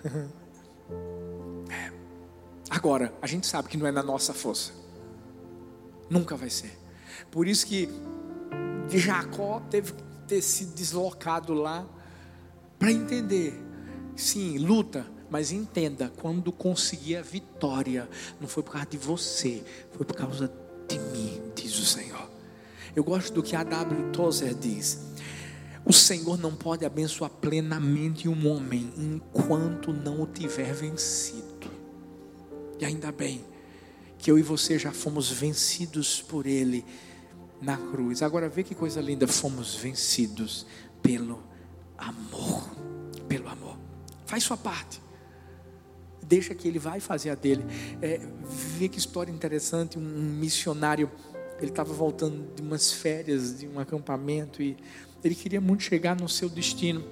É. 1.67 1.91
Agora, 2.69 3.11
a 3.23 3.25
gente 3.25 3.47
sabe 3.47 3.67
que 3.67 3.75
não 3.75 3.87
é 3.87 3.91
na 3.91 4.03
nossa 4.03 4.35
força, 4.35 4.71
nunca 6.07 6.35
vai 6.35 6.49
ser. 6.49 6.77
Por 7.31 7.47
isso 7.47 7.65
que 7.65 7.89
Jacó 8.87 9.63
teve 9.67 9.93
que 9.93 10.03
ter 10.27 10.43
sido 10.43 10.75
deslocado 10.75 11.55
lá 11.55 11.87
para 12.77 12.91
entender. 12.91 13.59
Sim, 14.15 14.59
luta, 14.59 15.07
mas 15.29 15.51
entenda, 15.51 16.11
quando 16.17 16.51
conseguir 16.51 17.17
a 17.17 17.21
vitória, 17.21 18.07
não 18.39 18.47
foi 18.47 18.63
por 18.63 18.73
causa 18.73 18.87
de 18.87 18.97
você, 18.97 19.63
foi 19.91 20.05
por 20.05 20.15
causa 20.15 20.51
de 20.87 20.99
mim, 20.99 21.41
diz 21.55 21.77
o 21.79 21.85
Senhor. 21.85 22.29
Eu 22.95 23.03
gosto 23.03 23.33
do 23.33 23.43
que 23.43 23.55
a 23.55 23.63
W. 23.63 24.11
Tozer 24.11 24.53
diz. 24.53 24.99
O 25.83 25.93
Senhor 25.93 26.37
não 26.37 26.55
pode 26.55 26.85
abençoar 26.85 27.29
plenamente 27.29 28.27
um 28.29 28.47
homem 28.47 28.91
enquanto 28.97 29.91
não 29.91 30.21
o 30.21 30.27
tiver 30.27 30.73
vencido. 30.73 31.69
E 32.79 32.85
ainda 32.85 33.11
bem 33.11 33.43
que 34.17 34.31
eu 34.31 34.39
e 34.39 34.41
você 34.41 34.79
já 34.79 34.91
fomos 34.91 35.29
vencidos 35.29 36.21
por 36.21 36.47
Ele 36.47 36.85
na 37.61 37.77
cruz. 37.77 38.21
Agora 38.21 38.49
vê 38.49 38.63
que 38.63 38.73
coisa 38.73 39.01
linda, 39.01 39.27
fomos 39.27 39.75
vencidos 39.75 40.65
pelo 41.01 41.43
amor. 41.97 42.69
Pelo 43.27 43.49
amor. 43.49 43.77
Faz 44.25 44.43
sua 44.43 44.57
parte 44.57 45.04
deixa 46.27 46.53
que 46.53 46.67
ele 46.67 46.79
vai 46.79 46.99
fazer 46.99 47.29
a 47.29 47.35
dele. 47.35 47.63
É, 48.01 48.19
vê 48.77 48.87
que 48.87 48.97
história 48.97 49.31
interessante, 49.31 49.97
um 49.97 50.01
missionário, 50.01 51.09
ele 51.59 51.71
estava 51.71 51.93
voltando 51.93 52.53
de 52.55 52.61
umas 52.61 52.91
férias, 52.91 53.59
de 53.59 53.67
um 53.67 53.79
acampamento, 53.79 54.61
e 54.61 54.75
ele 55.23 55.35
queria 55.35 55.61
muito 55.61 55.83
chegar 55.83 56.19
no 56.19 56.27
seu 56.27 56.49
destino. 56.49 57.03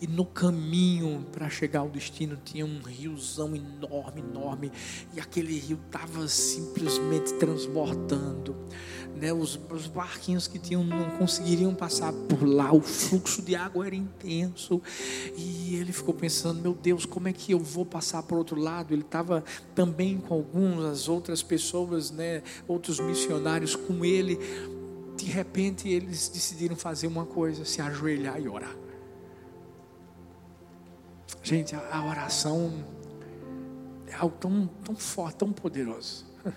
E 0.00 0.06
no 0.06 0.24
caminho 0.24 1.26
para 1.32 1.48
chegar 1.48 1.80
ao 1.80 1.88
destino 1.88 2.38
tinha 2.44 2.64
um 2.66 2.80
riozão 2.80 3.54
enorme, 3.54 4.20
enorme. 4.20 4.72
E 5.14 5.20
aquele 5.20 5.58
rio 5.58 5.78
estava 5.86 6.28
simplesmente 6.28 7.34
transbordando. 7.34 8.56
Né? 9.14 9.32
Os, 9.32 9.58
os 9.70 9.86
barquinhos 9.86 10.46
que 10.46 10.58
tinham 10.58 10.84
não 10.84 11.10
conseguiriam 11.16 11.74
passar 11.74 12.12
por 12.12 12.46
lá. 12.46 12.72
O 12.72 12.80
fluxo 12.80 13.40
de 13.40 13.54
água 13.54 13.86
era 13.86 13.96
intenso. 13.96 14.82
E 15.36 15.76
ele 15.76 15.92
ficou 15.92 16.14
pensando: 16.14 16.60
meu 16.60 16.74
Deus, 16.74 17.06
como 17.06 17.28
é 17.28 17.32
que 17.32 17.52
eu 17.52 17.58
vou 17.58 17.86
passar 17.86 18.22
para 18.22 18.34
o 18.34 18.38
outro 18.38 18.60
lado? 18.60 18.92
Ele 18.92 19.02
estava 19.02 19.42
também 19.74 20.18
com 20.18 20.34
algumas 20.34 21.08
outras 21.08 21.42
pessoas, 21.42 22.10
né? 22.10 22.42
outros 22.68 23.00
missionários 23.00 23.74
com 23.74 24.04
ele 24.04 24.38
de 25.16 25.24
repente 25.24 25.88
eles 25.88 26.28
decidiram 26.28 26.76
fazer 26.76 27.06
uma 27.06 27.24
coisa, 27.24 27.64
se 27.64 27.80
ajoelhar 27.80 28.38
e 28.40 28.48
orar. 28.48 28.76
Gente, 31.42 31.74
a, 31.74 32.04
oração 32.04 32.84
é 34.06 34.14
algo 34.14 34.36
tão, 34.38 34.66
tão 34.84 34.96
forte, 34.96 35.36
tão 35.36 35.52
poderoso. 35.52 36.26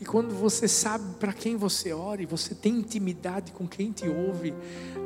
E 0.00 0.04
quando 0.04 0.34
você 0.34 0.66
sabe 0.66 1.14
para 1.20 1.32
quem 1.32 1.56
você 1.56 1.92
ora 1.92 2.20
e 2.20 2.26
você 2.26 2.56
tem 2.56 2.74
intimidade 2.74 3.52
com 3.52 3.68
quem 3.68 3.92
te 3.92 4.08
ouve, 4.08 4.52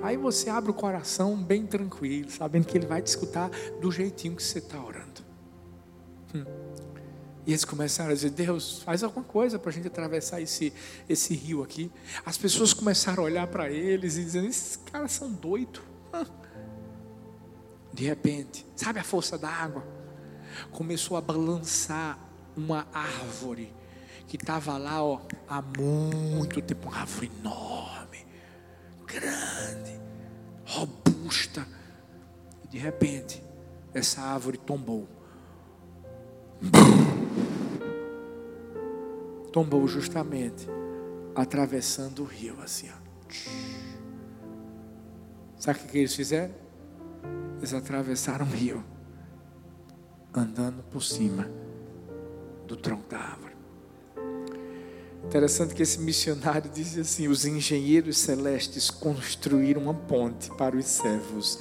aí 0.03 0.17
você 0.17 0.49
abre 0.49 0.71
o 0.71 0.75
coração 0.75 1.37
bem 1.37 1.67
tranquilo, 1.67 2.31
sabendo 2.31 2.67
que 2.67 2.79
ele 2.79 2.87
vai 2.87 3.03
te 3.03 3.09
escutar 3.09 3.51
do 3.79 3.93
jeitinho 3.93 4.35
que 4.35 4.43
você 4.43 4.57
está 4.57 4.83
orando. 4.83 5.21
Hum. 6.35 6.45
E 7.47 7.53
eles 7.53 7.65
começaram 7.65 8.11
a 8.11 8.15
dizer: 8.15 8.31
Deus, 8.31 8.83
faz 8.83 9.03
alguma 9.03 9.25
coisa 9.25 9.59
para 9.59 9.71
a 9.71 9.73
gente 9.73 9.87
atravessar 9.87 10.41
esse, 10.41 10.73
esse 11.09 11.35
rio 11.35 11.63
aqui. 11.63 11.93
As 12.25 12.39
pessoas 12.39 12.73
começaram 12.73 13.23
a 13.23 13.27
olhar 13.27 13.47
para 13.47 13.71
eles 13.71 14.17
e 14.17 14.25
dizendo: 14.25 14.49
Esses 14.49 14.77
caras 14.77 15.13
são 15.13 15.31
doidos. 15.31 15.83
De 17.97 18.05
repente, 18.05 18.67
sabe 18.77 18.99
a 18.99 19.03
força 19.03 19.39
da 19.39 19.49
água? 19.49 19.83
Começou 20.71 21.17
a 21.17 21.21
balançar 21.23 22.19
uma 22.55 22.87
árvore 22.93 23.73
que 24.29 24.37
estava 24.37 24.77
lá 24.77 25.03
ó, 25.03 25.23
há 25.49 25.63
muito 25.63 26.61
tempo 26.61 26.91
uma 26.91 26.99
árvore 26.99 27.33
enorme, 27.41 28.27
grande, 29.07 29.99
robusta. 30.67 31.67
E 32.65 32.69
de 32.69 32.77
repente, 32.77 33.43
essa 33.95 34.21
árvore 34.21 34.59
tombou 34.59 35.09
tombou 39.51 39.89
justamente 39.89 40.69
atravessando 41.35 42.25
o 42.25 42.27
rio, 42.27 42.61
assim, 42.61 42.91
ó. 42.91 42.97
Sabe 45.59 45.79
o 45.79 45.83
que 45.85 45.97
eles 45.97 46.15
fizeram? 46.15 46.66
Eles 47.59 47.73
atravessaram 47.75 48.47
o 48.47 48.49
rio, 48.49 48.85
andando 50.35 50.83
por 50.85 51.03
cima 51.03 51.49
do 52.67 52.77
tronco 52.77 53.09
da 53.09 53.19
árvore. 53.19 53.57
Interessante 55.25 55.75
que 55.75 55.83
esse 55.83 55.99
missionário 55.99 56.71
dizia 56.71 57.03
assim: 57.03 57.27
os 57.29 57.45
engenheiros 57.45 58.19
celestes 58.19 58.91
construíram 58.91 59.83
uma 59.83 59.95
ponte 59.95 60.51
para 60.57 60.77
os 60.77 60.87
servos 60.87 61.59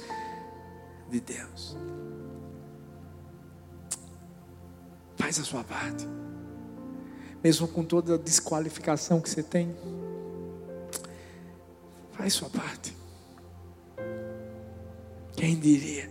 de 1.10 1.20
Deus. 1.20 1.76
Faz 5.16 5.40
a 5.40 5.44
sua 5.44 5.64
parte. 5.64 6.06
Mesmo 7.42 7.66
com 7.66 7.84
toda 7.84 8.14
a 8.14 8.18
desqualificação 8.18 9.20
que 9.20 9.28
você 9.28 9.42
tem. 9.42 9.74
Faz 12.12 12.34
sua 12.34 12.48
parte. 12.48 12.96
Quem 15.36 15.58
diria? 15.58 16.10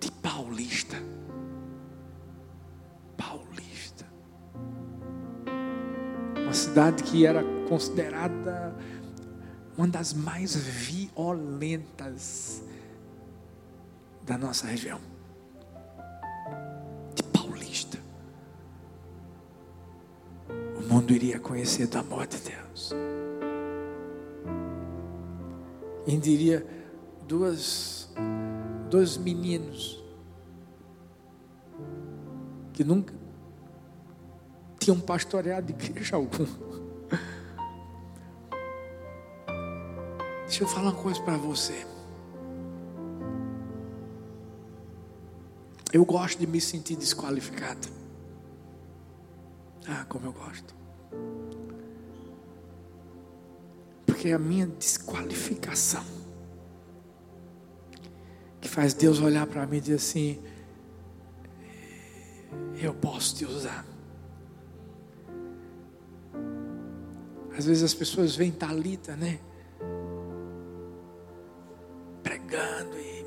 De 0.00 0.10
paulista. 0.10 0.96
Paulista. 3.16 4.04
Uma 6.36 6.52
cidade 6.52 7.02
que 7.04 7.24
era 7.24 7.42
considerada 7.68 8.76
uma 9.78 9.88
das 9.88 10.12
mais 10.12 10.56
violentas 10.56 12.62
da 14.24 14.36
nossa 14.36 14.66
região. 14.66 15.00
mundo 20.92 21.12
iria 21.12 21.40
conhecer 21.40 21.86
do 21.86 21.98
amor 21.98 22.26
de 22.26 22.36
Deus. 22.38 22.92
E 26.06 26.16
diria 26.18 26.66
duas, 27.26 28.08
dois 28.90 29.16
meninos 29.16 30.02
que 32.72 32.84
nunca 32.84 33.14
tinham 34.78 34.98
pastoreado 34.98 35.72
de 35.72 35.86
igreja 35.86 36.16
alguma. 36.16 36.72
Deixa 40.42 40.64
eu 40.64 40.68
falar 40.68 40.90
uma 40.90 41.02
coisa 41.02 41.20
para 41.22 41.36
você. 41.36 41.86
Eu 45.92 46.04
gosto 46.04 46.38
de 46.38 46.46
me 46.46 46.60
sentir 46.60 46.96
desqualificado. 46.96 47.88
Ah, 49.86 50.04
como 50.08 50.26
eu 50.26 50.32
gosto. 50.32 50.74
Porque 54.06 54.28
é 54.28 54.32
a 54.32 54.38
minha 54.38 54.66
desqualificação 54.66 56.21
que 58.62 58.68
faz 58.68 58.94
Deus 58.94 59.20
olhar 59.20 59.46
para 59.46 59.66
mim 59.66 59.78
e 59.78 59.80
dizer 59.80 59.96
assim: 59.96 60.38
Eu 62.80 62.94
posso 62.94 63.34
te 63.34 63.44
usar. 63.44 63.84
Às 67.58 67.66
vezes 67.66 67.82
as 67.82 67.92
pessoas 67.92 68.34
veem 68.34 68.52
Talita, 68.52 69.14
né? 69.16 69.38
Pregando 72.22 72.98
e 72.98 73.26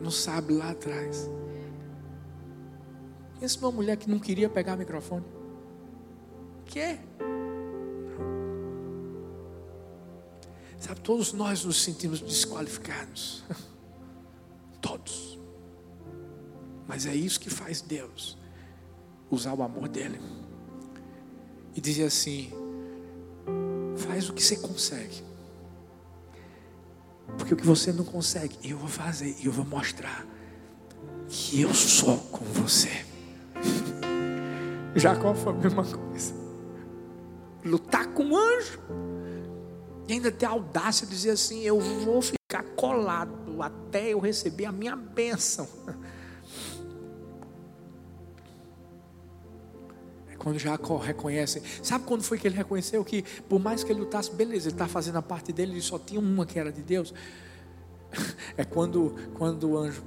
não 0.00 0.10
sabe 0.10 0.52
lá 0.52 0.70
atrás. 0.70 1.30
Pensa 3.40 3.58
numa 3.60 3.72
mulher 3.72 3.96
que 3.96 4.08
não 4.08 4.18
queria 4.18 4.50
pegar 4.50 4.74
o 4.74 4.78
microfone. 4.78 5.24
Que? 6.66 6.98
Sabe, 10.84 11.00
todos 11.00 11.32
nós 11.32 11.64
nos 11.64 11.82
sentimos 11.82 12.20
desqualificados. 12.20 13.42
Todos. 14.82 15.38
Mas 16.86 17.06
é 17.06 17.14
isso 17.14 17.40
que 17.40 17.48
faz 17.48 17.80
Deus 17.80 18.36
usar 19.30 19.54
o 19.54 19.62
amor 19.62 19.88
dele. 19.88 20.20
E 21.74 21.80
dizer 21.80 22.04
assim: 22.04 22.52
faz 23.96 24.28
o 24.28 24.34
que 24.34 24.42
você 24.42 24.56
consegue. 24.56 25.24
Porque 27.38 27.54
o 27.54 27.56
que 27.56 27.66
você 27.66 27.90
não 27.90 28.04
consegue, 28.04 28.58
eu 28.62 28.76
vou 28.76 28.88
fazer 28.88 29.34
e 29.40 29.46
eu 29.46 29.52
vou 29.52 29.64
mostrar 29.64 30.26
que 31.28 31.62
eu 31.62 31.72
sou 31.72 32.18
com 32.18 32.44
você. 32.44 33.06
Jacó 34.94 35.34
foi 35.34 35.54
a 35.54 35.56
mesma 35.56 35.82
coisa. 35.82 36.34
Lutar 37.64 38.06
com 38.08 38.24
um 38.24 38.36
anjo 38.36 38.78
e 40.06 40.12
ainda 40.12 40.30
ter 40.30 40.46
a 40.46 40.50
audácia 40.50 41.06
de 41.06 41.12
dizer 41.12 41.30
assim: 41.30 41.62
Eu 41.62 41.80
vou 41.80 42.20
ficar 42.20 42.62
colado 42.76 43.62
até 43.62 44.12
eu 44.12 44.18
receber 44.18 44.66
a 44.66 44.72
minha 44.72 44.96
bênção. 44.96 45.68
É 50.26 50.36
quando 50.36 50.58
Jacó 50.58 50.96
reconhece. 50.96 51.62
Sabe 51.80 52.04
quando 52.04 52.24
foi 52.24 52.36
que 52.36 52.48
ele 52.48 52.56
reconheceu 52.56 53.04
que, 53.04 53.22
por 53.48 53.60
mais 53.60 53.84
que 53.84 53.92
ele 53.92 54.00
lutasse, 54.00 54.32
beleza, 54.32 54.66
ele 54.66 54.74
está 54.74 54.88
fazendo 54.88 55.16
a 55.16 55.22
parte 55.22 55.52
dele, 55.52 55.74
ele 55.74 55.80
só 55.80 55.96
tinha 55.96 56.18
uma 56.18 56.44
que 56.44 56.58
era 56.58 56.72
de 56.72 56.82
Deus. 56.82 57.14
É 58.56 58.64
quando, 58.64 59.14
quando 59.34 59.70
o 59.70 59.76
anjo 59.76 60.04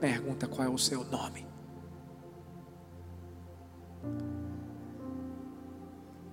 pergunta 0.00 0.46
qual 0.46 0.66
é 0.66 0.70
o 0.70 0.78
seu 0.78 1.04
nome. 1.04 1.46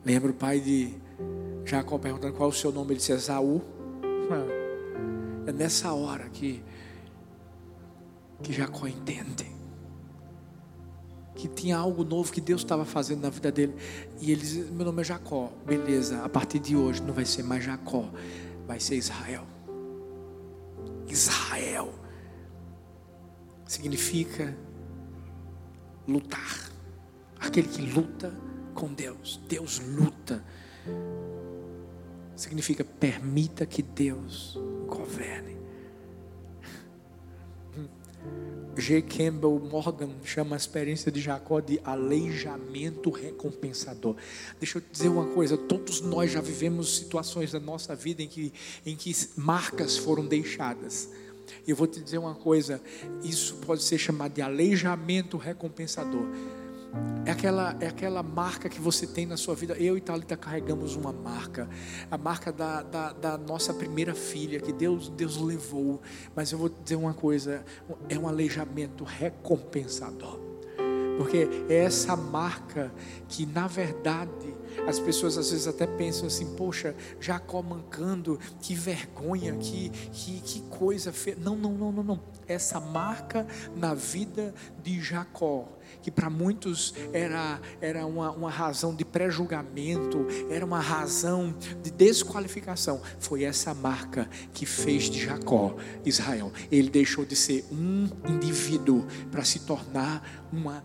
Lembra 0.05 0.31
o 0.31 0.33
pai 0.33 0.59
de 0.59 0.93
Jacó 1.73 1.97
perguntando 1.97 2.33
qual 2.33 2.49
é 2.49 2.51
o 2.51 2.55
seu 2.55 2.71
nome, 2.71 2.91
ele 2.91 2.97
disse 2.97 3.11
Esaú. 3.11 3.59
É 5.47 5.51
nessa 5.51 5.91
hora 5.91 6.29
que, 6.29 6.63
que 8.43 8.53
Jacó 8.53 8.87
entende 8.87 9.51
que 11.35 11.47
tinha 11.47 11.75
algo 11.75 12.03
novo 12.03 12.31
que 12.31 12.39
Deus 12.39 12.61
estava 12.61 12.85
fazendo 12.85 13.21
na 13.21 13.29
vida 13.29 13.51
dele. 13.51 13.75
E 14.21 14.31
ele 14.31 14.41
diz: 14.41 14.69
Meu 14.69 14.85
nome 14.85 15.01
é 15.01 15.03
Jacó. 15.03 15.51
Beleza, 15.65 16.23
a 16.23 16.29
partir 16.29 16.59
de 16.59 16.75
hoje 16.75 17.01
não 17.01 17.13
vai 17.13 17.25
ser 17.25 17.41
mais 17.43 17.63
Jacó, 17.63 18.07
vai 18.67 18.79
ser 18.79 18.95
Israel. 18.95 19.43
Israel 21.07 21.91
significa 23.65 24.55
lutar. 26.07 26.71
Aquele 27.39 27.67
que 27.67 27.81
luta 27.81 28.31
com 28.75 28.93
Deus. 28.93 29.41
Deus 29.49 29.79
luta 29.79 30.43
significa 32.35 32.83
permita 32.83 33.65
que 33.65 33.81
Deus 33.81 34.57
governe. 34.87 35.53
G. 38.75 39.01
Campbell 39.01 39.59
Morgan 39.59 40.09
chama 40.23 40.55
a 40.55 40.57
experiência 40.57 41.11
de 41.11 41.21
Jacó 41.21 41.59
de 41.59 41.79
aleijamento 41.83 43.11
recompensador. 43.11 44.15
Deixa 44.59 44.77
eu 44.77 44.81
te 44.81 44.91
dizer 44.91 45.09
uma 45.09 45.27
coisa: 45.27 45.57
todos 45.57 46.01
nós 46.01 46.31
já 46.31 46.41
vivemos 46.41 46.97
situações 46.97 47.51
da 47.51 47.59
nossa 47.59 47.95
vida 47.95 48.23
em 48.23 48.27
que, 48.27 48.51
em 48.85 48.95
que 48.95 49.15
marcas 49.35 49.97
foram 49.97 50.25
deixadas. 50.25 51.09
Eu 51.67 51.75
vou 51.75 51.85
te 51.85 51.99
dizer 52.01 52.17
uma 52.17 52.33
coisa: 52.33 52.81
isso 53.23 53.55
pode 53.57 53.83
ser 53.83 53.97
chamado 53.97 54.33
de 54.33 54.41
aleijamento 54.41 55.37
recompensador. 55.37 56.25
É 57.25 57.31
aquela, 57.31 57.75
é 57.79 57.87
aquela 57.87 58.21
marca 58.21 58.69
que 58.69 58.79
você 58.79 59.07
tem 59.07 59.25
na 59.25 59.37
sua 59.37 59.55
vida. 59.55 59.73
Eu 59.75 59.97
e 59.97 60.01
Thalita 60.01 60.37
carregamos 60.37 60.95
uma 60.95 61.11
marca. 61.11 61.67
A 62.11 62.17
marca 62.17 62.51
da, 62.51 62.83
da, 62.83 63.13
da, 63.13 63.37
nossa 63.37 63.73
primeira 63.73 64.13
filha, 64.13 64.59
que 64.59 64.71
Deus, 64.71 65.09
Deus 65.09 65.37
levou. 65.37 66.01
Mas 66.35 66.51
eu 66.51 66.57
vou 66.57 66.69
dizer 66.69 66.95
uma 66.95 67.13
coisa: 67.13 67.65
é 68.09 68.17
um 68.17 68.27
aleijamento 68.27 69.03
recompensador. 69.03 70.39
Porque 71.17 71.47
é 71.69 71.83
essa 71.83 72.15
marca 72.15 72.91
que, 73.27 73.45
na 73.45 73.67
verdade, 73.67 74.52
as 74.87 74.99
pessoas 74.99 75.37
às 75.37 75.51
vezes 75.51 75.67
até 75.67 75.85
pensam 75.85 76.27
assim: 76.27 76.55
poxa, 76.55 76.95
Jacó 77.19 77.61
mancando, 77.61 78.39
que 78.61 78.75
vergonha, 78.75 79.55
que, 79.57 79.89
que, 80.11 80.41
que 80.41 80.61
coisa 80.69 81.11
feia. 81.11 81.37
Não, 81.39 81.55
não, 81.55 81.73
não, 81.73 81.91
não, 81.91 82.03
não. 82.03 82.19
Essa 82.47 82.79
marca 82.79 83.47
na 83.75 83.93
vida 83.93 84.53
de 84.81 85.01
Jacó 85.01 85.67
que 86.01 86.11
para 86.11 86.29
muitos 86.29 86.93
era, 87.11 87.59
era 87.79 88.05
uma, 88.05 88.31
uma 88.31 88.49
razão 88.49 88.93
de 88.93 89.05
pré-julgamento, 89.05 90.27
era 90.49 90.65
uma 90.65 90.79
razão 90.79 91.55
de 91.81 91.91
desqualificação, 91.91 93.01
foi 93.19 93.43
essa 93.43 93.73
marca 93.73 94.29
que 94.53 94.65
fez 94.65 95.03
de 95.09 95.23
Jacó 95.23 95.75
Israel. 96.05 96.51
Ele 96.71 96.89
deixou 96.89 97.25
de 97.25 97.35
ser 97.35 97.65
um 97.71 98.09
indivíduo 98.27 99.05
para 99.31 99.43
se 99.43 99.59
tornar 99.59 100.47
uma 100.51 100.83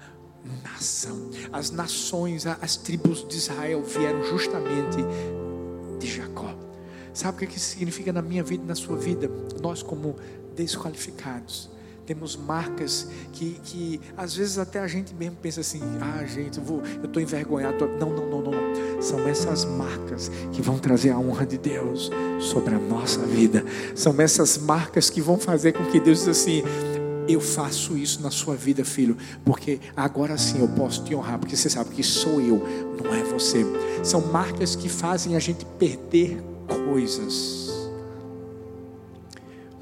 nação. 0.63 1.31
As 1.53 1.71
nações, 1.71 2.47
as 2.47 2.77
tribos 2.77 3.27
de 3.27 3.37
Israel 3.37 3.83
vieram 3.83 4.23
justamente 4.25 4.99
de 5.99 6.07
Jacó. 6.07 6.55
Sabe 7.13 7.45
o 7.45 7.49
que 7.49 7.57
isso 7.57 7.71
significa 7.71 8.13
na 8.13 8.23
minha 8.23 8.43
vida 8.43 8.63
e 8.65 8.67
na 8.67 8.75
sua 8.75 8.97
vida? 8.97 9.31
Nós, 9.61 9.83
como 9.83 10.17
desqualificados, 10.55 11.69
temos 12.09 12.37
marcas 12.37 13.07
que, 13.35 13.61
que 13.63 14.01
às 14.17 14.35
vezes 14.35 14.57
até 14.57 14.79
a 14.79 14.87
gente 14.87 15.15
mesmo 15.15 15.37
pensa 15.43 15.61
assim: 15.61 15.83
ah, 16.01 16.25
gente, 16.25 16.59
eu 16.59 16.83
estou 17.05 17.21
envergonhado. 17.21 17.87
Não, 17.87 18.09
não, 18.09 18.27
não, 18.27 18.41
não, 18.41 18.51
não. 18.53 19.03
São 19.03 19.29
essas 19.29 19.67
marcas 19.67 20.31
que 20.53 20.63
vão 20.63 20.79
trazer 20.79 21.11
a 21.11 21.19
honra 21.19 21.45
de 21.45 21.59
Deus 21.59 22.11
sobre 22.41 22.75
a 22.75 22.79
nossa 22.79 23.21
vida. 23.27 23.63
São 23.95 24.19
essas 24.19 24.57
marcas 24.57 25.11
que 25.11 25.21
vão 25.21 25.39
fazer 25.39 25.73
com 25.73 25.85
que 25.85 26.01
Deus 26.01 26.21
diga 26.21 26.31
assim: 26.31 26.63
eu 27.29 27.41
faço 27.41 27.97
isso 27.97 28.23
na 28.23 28.31
sua 28.31 28.57
vida, 28.57 28.85
filho, 28.85 29.17
porque 29.45 29.79
agora 29.95 30.39
sim 30.39 30.61
eu 30.61 30.69
posso 30.69 31.05
te 31.05 31.15
honrar, 31.15 31.39
porque 31.39 31.55
você 31.55 31.69
sabe 31.69 31.91
que 31.91 32.03
sou 32.03 32.41
eu, 32.41 32.63
não 33.03 33.15
é 33.15 33.23
você. 33.23 33.65
São 34.03 34.23
marcas 34.33 34.75
que 34.75 34.89
fazem 34.89 35.37
a 35.37 35.39
gente 35.39 35.65
perder 35.79 36.43
coisas 36.67 37.69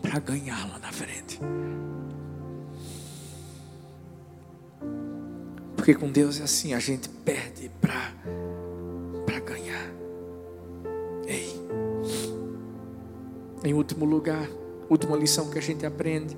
para 0.03 0.18
ganhar 0.18 0.68
lá 0.68 0.78
na 0.80 0.90
frente. 0.90 1.38
Porque 5.76 5.94
com 5.94 6.11
Deus 6.11 6.40
é 6.40 6.42
assim, 6.42 6.74
a 6.74 6.80
gente 6.80 7.09
perde 7.09 7.70
para 7.80 8.12
para 9.24 9.38
ganhar. 9.38 9.88
Ei. 11.28 11.55
Em 13.64 13.72
último 13.72 14.05
lugar, 14.05 14.49
última 14.90 15.16
lição 15.16 15.49
que 15.49 15.59
a 15.59 15.62
gente 15.62 15.86
aprende 15.86 16.36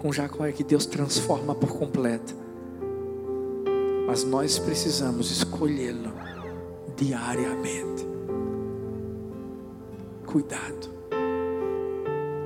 com 0.00 0.10
Jacó 0.10 0.46
é 0.46 0.52
que 0.52 0.64
Deus 0.64 0.86
transforma 0.86 1.54
por 1.54 1.76
completo. 1.76 2.34
Mas 4.06 4.24
nós 4.24 4.58
precisamos 4.58 5.30
escolhê-lo 5.30 6.12
diariamente. 6.96 8.08
Cuidado. 10.26 10.90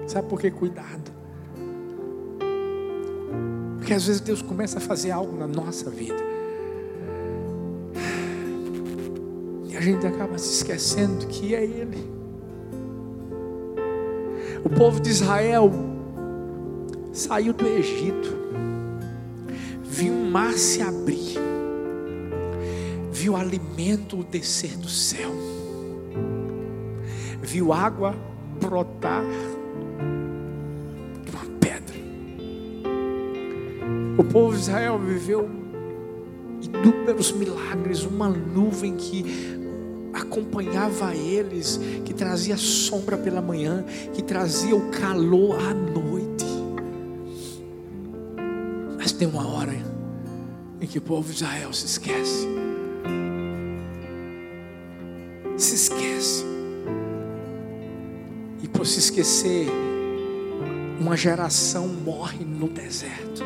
Sabe 0.06 0.28
por 0.28 0.40
que 0.40 0.50
cuidado? 0.50 1.12
Porque 3.78 3.94
às 3.94 4.06
vezes 4.06 4.20
Deus 4.20 4.42
começa 4.42 4.78
a 4.78 4.80
fazer 4.80 5.12
algo 5.12 5.36
na 5.36 5.46
nossa 5.46 5.90
vida. 5.90 6.22
E 9.68 9.76
a 9.76 9.80
gente 9.80 10.06
acaba 10.06 10.36
se 10.38 10.54
esquecendo 10.54 11.26
que 11.26 11.54
é 11.54 11.62
Ele. 11.62 12.12
O 14.64 14.70
povo 14.70 15.00
de 15.00 15.10
Israel 15.10 15.93
saiu 17.14 17.52
do 17.52 17.66
Egito, 17.66 18.36
viu 19.82 20.12
um 20.12 20.30
mar 20.30 20.52
se 20.52 20.82
abrir, 20.82 21.38
viu 23.10 23.36
alimento 23.36 24.22
descer 24.24 24.76
do 24.76 24.88
céu, 24.88 25.30
viu 27.40 27.72
água 27.72 28.14
brotar 28.60 29.24
O 34.16 34.22
povo 34.22 34.54
de 34.54 34.60
Israel 34.60 34.96
viveu 34.96 35.48
inúmeros 36.62 37.32
milagres, 37.32 38.04
uma 38.04 38.28
nuvem 38.28 38.94
que 38.94 39.24
acompanhava 40.12 41.14
eles, 41.16 41.80
que 42.04 42.14
trazia 42.14 42.56
sombra 42.56 43.16
pela 43.16 43.42
manhã, 43.42 43.84
que 44.12 44.22
trazia 44.22 44.76
o 44.76 44.88
calor 44.90 45.58
à 45.58 45.74
tem 49.24 49.32
uma 49.32 49.48
hora 49.48 49.72
em 50.82 50.86
que 50.86 50.98
o 50.98 51.00
povo 51.00 51.26
de 51.30 51.36
Israel 51.36 51.72
se 51.72 51.86
esquece. 51.86 52.46
Se 55.56 55.74
esquece. 55.76 56.44
E 58.62 58.68
por 58.68 58.86
se 58.86 58.98
esquecer, 58.98 59.66
uma 61.00 61.16
geração 61.16 61.88
morre 61.88 62.44
no 62.44 62.68
deserto. 62.68 63.42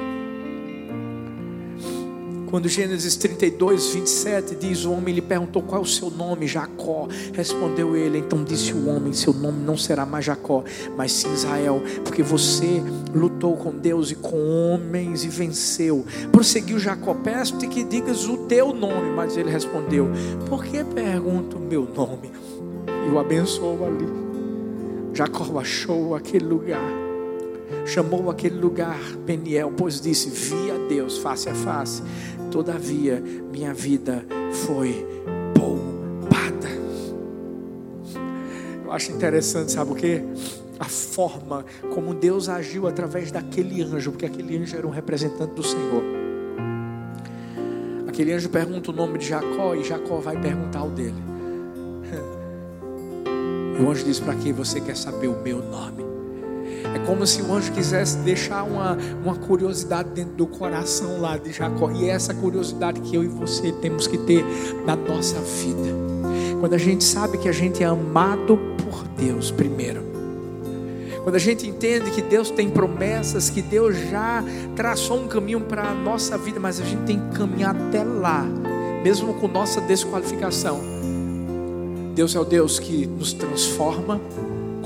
Quando 2.50 2.66
Gênesis 2.66 3.14
32, 3.16 3.92
27 3.92 4.54
diz: 4.54 4.86
O 4.86 4.92
homem 4.92 5.14
lhe 5.14 5.20
perguntou 5.20 5.60
qual 5.60 5.82
é 5.82 5.84
o 5.84 5.86
seu 5.86 6.10
nome, 6.10 6.46
Jacó. 6.46 7.06
Respondeu 7.34 7.94
ele: 7.94 8.18
Então 8.18 8.42
disse 8.42 8.72
o 8.72 8.88
homem: 8.88 9.12
Seu 9.12 9.34
nome 9.34 9.62
não 9.62 9.76
será 9.76 10.06
mais 10.06 10.24
Jacó, 10.24 10.64
mas 10.96 11.12
sim 11.12 11.30
Israel, 11.34 11.82
porque 12.02 12.22
você 12.22 12.82
lutou 13.14 13.54
com 13.54 13.70
Deus 13.70 14.10
e 14.10 14.14
com 14.14 14.38
homens 14.48 15.24
e 15.24 15.28
venceu. 15.28 16.06
Prosseguiu 16.32 16.78
Jacó: 16.78 17.12
Peço-te 17.12 17.66
que 17.66 17.84
digas 17.84 18.26
o 18.26 18.38
teu 18.46 18.72
nome. 18.72 19.10
Mas 19.14 19.36
ele 19.36 19.50
respondeu: 19.50 20.08
Por 20.48 20.64
que 20.64 20.82
pergunto 20.82 21.58
o 21.58 21.60
meu 21.60 21.84
nome? 21.84 22.32
E 23.06 23.10
o 23.10 23.18
abençoou 23.18 23.86
ali. 23.86 24.08
Jacó 25.12 25.58
achou 25.58 26.14
aquele 26.14 26.46
lugar 26.46 27.08
chamou 27.84 28.30
aquele 28.30 28.58
lugar 28.58 28.98
Peniel, 29.26 29.72
pois 29.76 30.00
disse: 30.00 30.28
Vi 30.28 30.70
a 30.70 30.88
Deus 30.88 31.18
face 31.18 31.48
a 31.48 31.54
face, 31.54 32.02
todavia 32.48 33.22
minha 33.52 33.72
vida 33.72 34.24
foi 34.66 35.06
poupada. 35.54 36.68
Eu 38.84 38.92
acho 38.92 39.12
interessante, 39.12 39.72
sabe 39.72 39.92
o 39.92 39.94
que? 39.94 40.22
A 40.78 40.84
forma 40.84 41.64
como 41.94 42.14
Deus 42.14 42.48
agiu 42.48 42.86
através 42.86 43.30
daquele 43.30 43.82
anjo, 43.82 44.12
porque 44.12 44.26
aquele 44.26 44.56
anjo 44.56 44.76
era 44.76 44.86
um 44.86 44.90
representante 44.90 45.54
do 45.54 45.62
Senhor. 45.62 46.02
Aquele 48.08 48.32
anjo 48.32 48.48
pergunta 48.48 48.90
o 48.90 48.94
nome 48.94 49.18
de 49.18 49.26
Jacó 49.26 49.74
e 49.74 49.84
Jacó 49.84 50.16
vai 50.18 50.40
perguntar 50.40 50.84
o 50.84 50.90
dele. 50.90 51.14
E 53.78 53.80
o 53.80 53.88
anjo 53.88 54.04
diz: 54.04 54.18
Para 54.18 54.34
que 54.34 54.52
você 54.52 54.80
quer 54.80 54.96
saber 54.96 55.28
o 55.28 55.40
meu 55.40 55.62
nome? 55.62 56.07
É 57.02 57.06
como 57.06 57.26
se 57.26 57.42
o 57.42 57.52
anjo 57.52 57.72
quisesse 57.72 58.18
deixar 58.18 58.64
uma, 58.64 58.96
uma 59.24 59.34
curiosidade 59.36 60.10
dentro 60.10 60.34
do 60.34 60.46
coração 60.46 61.20
lá 61.20 61.36
de 61.36 61.52
Jacó. 61.52 61.90
E 61.90 62.08
é 62.08 62.12
essa 62.12 62.34
curiosidade 62.34 63.00
que 63.00 63.16
eu 63.16 63.24
e 63.24 63.28
você 63.28 63.72
temos 63.72 64.06
que 64.06 64.18
ter 64.18 64.44
na 64.86 64.96
nossa 64.96 65.38
vida. 65.40 66.08
Quando 66.60 66.74
a 66.74 66.78
gente 66.78 67.04
sabe 67.04 67.38
que 67.38 67.48
a 67.48 67.52
gente 67.52 67.82
é 67.82 67.86
amado 67.86 68.58
por 68.78 69.06
Deus, 69.16 69.50
primeiro. 69.50 70.02
Quando 71.22 71.36
a 71.36 71.38
gente 71.38 71.66
entende 71.66 72.10
que 72.10 72.22
Deus 72.22 72.50
tem 72.50 72.70
promessas, 72.70 73.50
que 73.50 73.60
Deus 73.60 73.96
já 74.10 74.42
traçou 74.74 75.20
um 75.20 75.28
caminho 75.28 75.60
para 75.60 75.90
a 75.90 75.94
nossa 75.94 76.38
vida, 76.38 76.58
mas 76.58 76.80
a 76.80 76.84
gente 76.84 77.02
tem 77.04 77.20
que 77.20 77.38
caminhar 77.38 77.76
até 77.76 78.02
lá, 78.02 78.44
mesmo 79.02 79.34
com 79.34 79.46
nossa 79.46 79.80
desqualificação. 79.80 80.80
Deus 82.14 82.34
é 82.34 82.40
o 82.40 82.44
Deus 82.44 82.78
que 82.78 83.06
nos 83.06 83.32
transforma, 83.32 84.20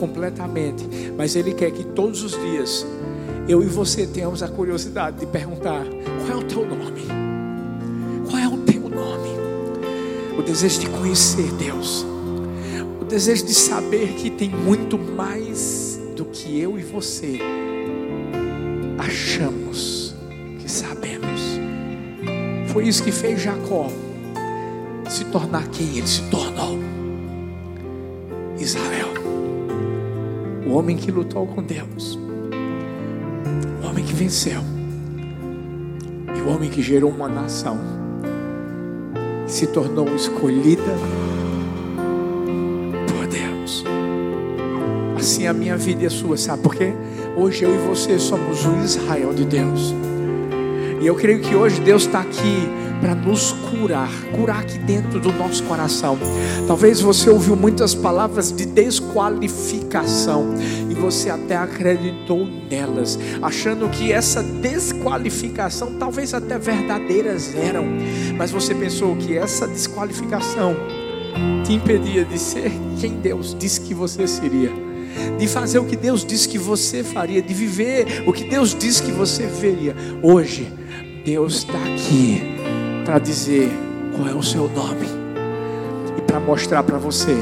completamente, 0.07 0.85
mas 1.17 1.37
Ele 1.37 1.55
quer 1.55 1.71
que 1.71 1.85
todos 1.85 2.23
os 2.23 2.33
dias 2.33 2.87
eu 3.49 3.63
e 3.63 3.67
você 3.67 4.07
tenhamos 4.07 4.43
a 4.43 4.49
curiosidade 4.49 5.21
de 5.21 5.27
perguntar: 5.27 5.85
qual 6.27 6.39
é 6.39 6.41
o 6.41 6.45
teu 6.45 6.67
nome? 6.67 7.03
Qual 8.29 8.39
é 8.39 8.49
o 8.49 8.59
teu 8.59 8.83
nome? 8.89 9.29
O 10.39 10.43
desejo 10.43 10.81
de 10.81 10.87
conhecer 10.89 11.51
Deus 11.53 12.07
desejo 13.13 13.45
de 13.45 13.53
saber 13.53 14.15
que 14.15 14.31
tem 14.31 14.49
muito 14.49 14.99
mais 14.99 16.01
do 16.17 16.25
que 16.25 16.59
eu 16.59 16.79
e 16.79 16.83
você 16.83 17.39
achamos 18.97 20.15
que 20.59 20.71
sabemos. 20.71 21.61
Foi 22.69 22.89
isso 22.89 23.05
que 23.05 23.13
fez 23.13 23.43
Jacó 23.43 23.93
se 25.11 25.27
tornar 25.27 25.69
quem 25.69 25.99
ele 25.99 26.07
se 26.07 26.23
tornou. 26.31 26.79
Israel, 28.59 29.09
o 30.67 30.73
homem 30.73 30.97
que 30.97 31.11
lutou 31.11 31.47
com 31.47 31.63
Deus, 31.63 32.19
o 33.83 33.87
homem 33.87 34.05
que 34.05 34.13
venceu, 34.13 34.61
e 36.37 36.41
o 36.41 36.49
homem 36.49 36.71
que 36.71 36.83
gerou 36.83 37.11
uma 37.11 37.29
nação, 37.29 37.79
se 39.47 39.67
tornou 39.67 40.15
escolhida 40.15 40.83
por 43.09 43.27
Deus. 43.27 43.85
Assim 45.17 45.47
a 45.47 45.53
minha 45.53 45.77
vida 45.77 46.05
e 46.05 46.07
a 46.07 46.11
sua, 46.11 46.37
sabe 46.37 46.63
por 46.63 46.75
quê? 46.75 46.93
Hoje 47.37 47.65
eu 47.65 47.75
e 47.75 47.79
você 47.89 48.19
somos 48.19 48.65
o 48.65 48.77
Israel 48.85 49.35
de 49.35 49.45
Deus. 49.45 49.95
E 51.01 51.07
eu 51.07 51.15
creio 51.17 51.41
que 51.41 51.55
hoje 51.55 51.81
Deus 51.81 52.03
está 52.03 52.21
aqui 52.21 52.69
para 53.03 53.17
nos 53.17 53.51
curar, 53.69 54.09
curar 54.31 54.61
aqui 54.61 54.79
dentro 54.79 55.19
do 55.19 55.33
nosso 55.33 55.65
coração. 55.65 56.17
Talvez 56.69 57.01
você 57.01 57.29
ouviu 57.29 57.57
muitas 57.57 57.97
palavras 57.97 58.53
de 58.53 58.65
desqualificação 58.65 60.55
e 60.89 60.95
você 60.95 61.29
até 61.29 61.57
acreditou 61.57 62.47
nelas, 62.71 63.19
achando 63.43 63.89
que 63.89 64.13
essa 64.13 64.41
desqualificação 64.41 65.97
talvez 65.99 66.33
até 66.33 66.57
verdadeiras 66.57 67.53
eram, 67.57 67.85
mas 68.39 68.53
você 68.53 68.73
pensou 68.73 69.17
que 69.17 69.37
essa 69.37 69.67
desqualificação 69.67 70.77
te 71.65 71.73
impedia 71.73 72.25
de 72.25 72.39
ser 72.39 72.71
quem 73.01 73.15
Deus 73.15 73.57
disse 73.59 73.81
que 73.81 73.95
você 73.95 74.29
seria 74.29 74.71
de 75.39 75.47
fazer 75.47 75.79
o 75.79 75.85
que 75.85 75.97
Deus 75.97 76.25
disse 76.25 76.49
que 76.49 76.57
você 76.57 77.03
faria, 77.05 77.43
de 77.43 77.53
viver 77.53 78.23
o 78.27 78.33
que 78.33 78.45
Deus 78.45 78.75
disse 78.75 79.03
que 79.03 79.13
você 79.13 79.47
veria. 79.47 79.95
Hoje, 80.23 80.73
Deus 81.25 81.57
está 81.57 81.79
aqui 81.79 82.52
para 83.05 83.19
dizer 83.19 83.71
qual 84.17 84.29
é 84.29 84.35
o 84.35 84.43
seu 84.43 84.69
nome 84.69 85.07
e 86.17 86.23
para 86.23 86.39
mostrar 86.41 86.83
para 86.83 86.99
você 86.99 87.37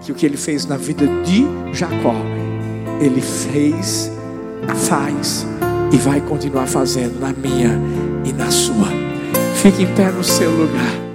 que 0.00 0.12
o 0.12 0.14
que 0.14 0.26
ele 0.26 0.36
fez 0.36 0.66
na 0.66 0.76
vida 0.76 1.06
de 1.22 1.44
Jacó, 1.72 2.14
ele 3.00 3.20
fez, 3.20 4.10
faz 4.88 5.46
e 5.92 5.96
vai 5.96 6.20
continuar 6.20 6.66
fazendo 6.66 7.18
na 7.20 7.32
minha 7.32 7.78
e 8.24 8.32
na 8.32 8.50
sua. 8.50 8.88
Fique 9.54 9.82
em 9.82 9.94
pé 9.94 10.10
no 10.10 10.24
seu 10.24 10.50
lugar. 10.50 11.09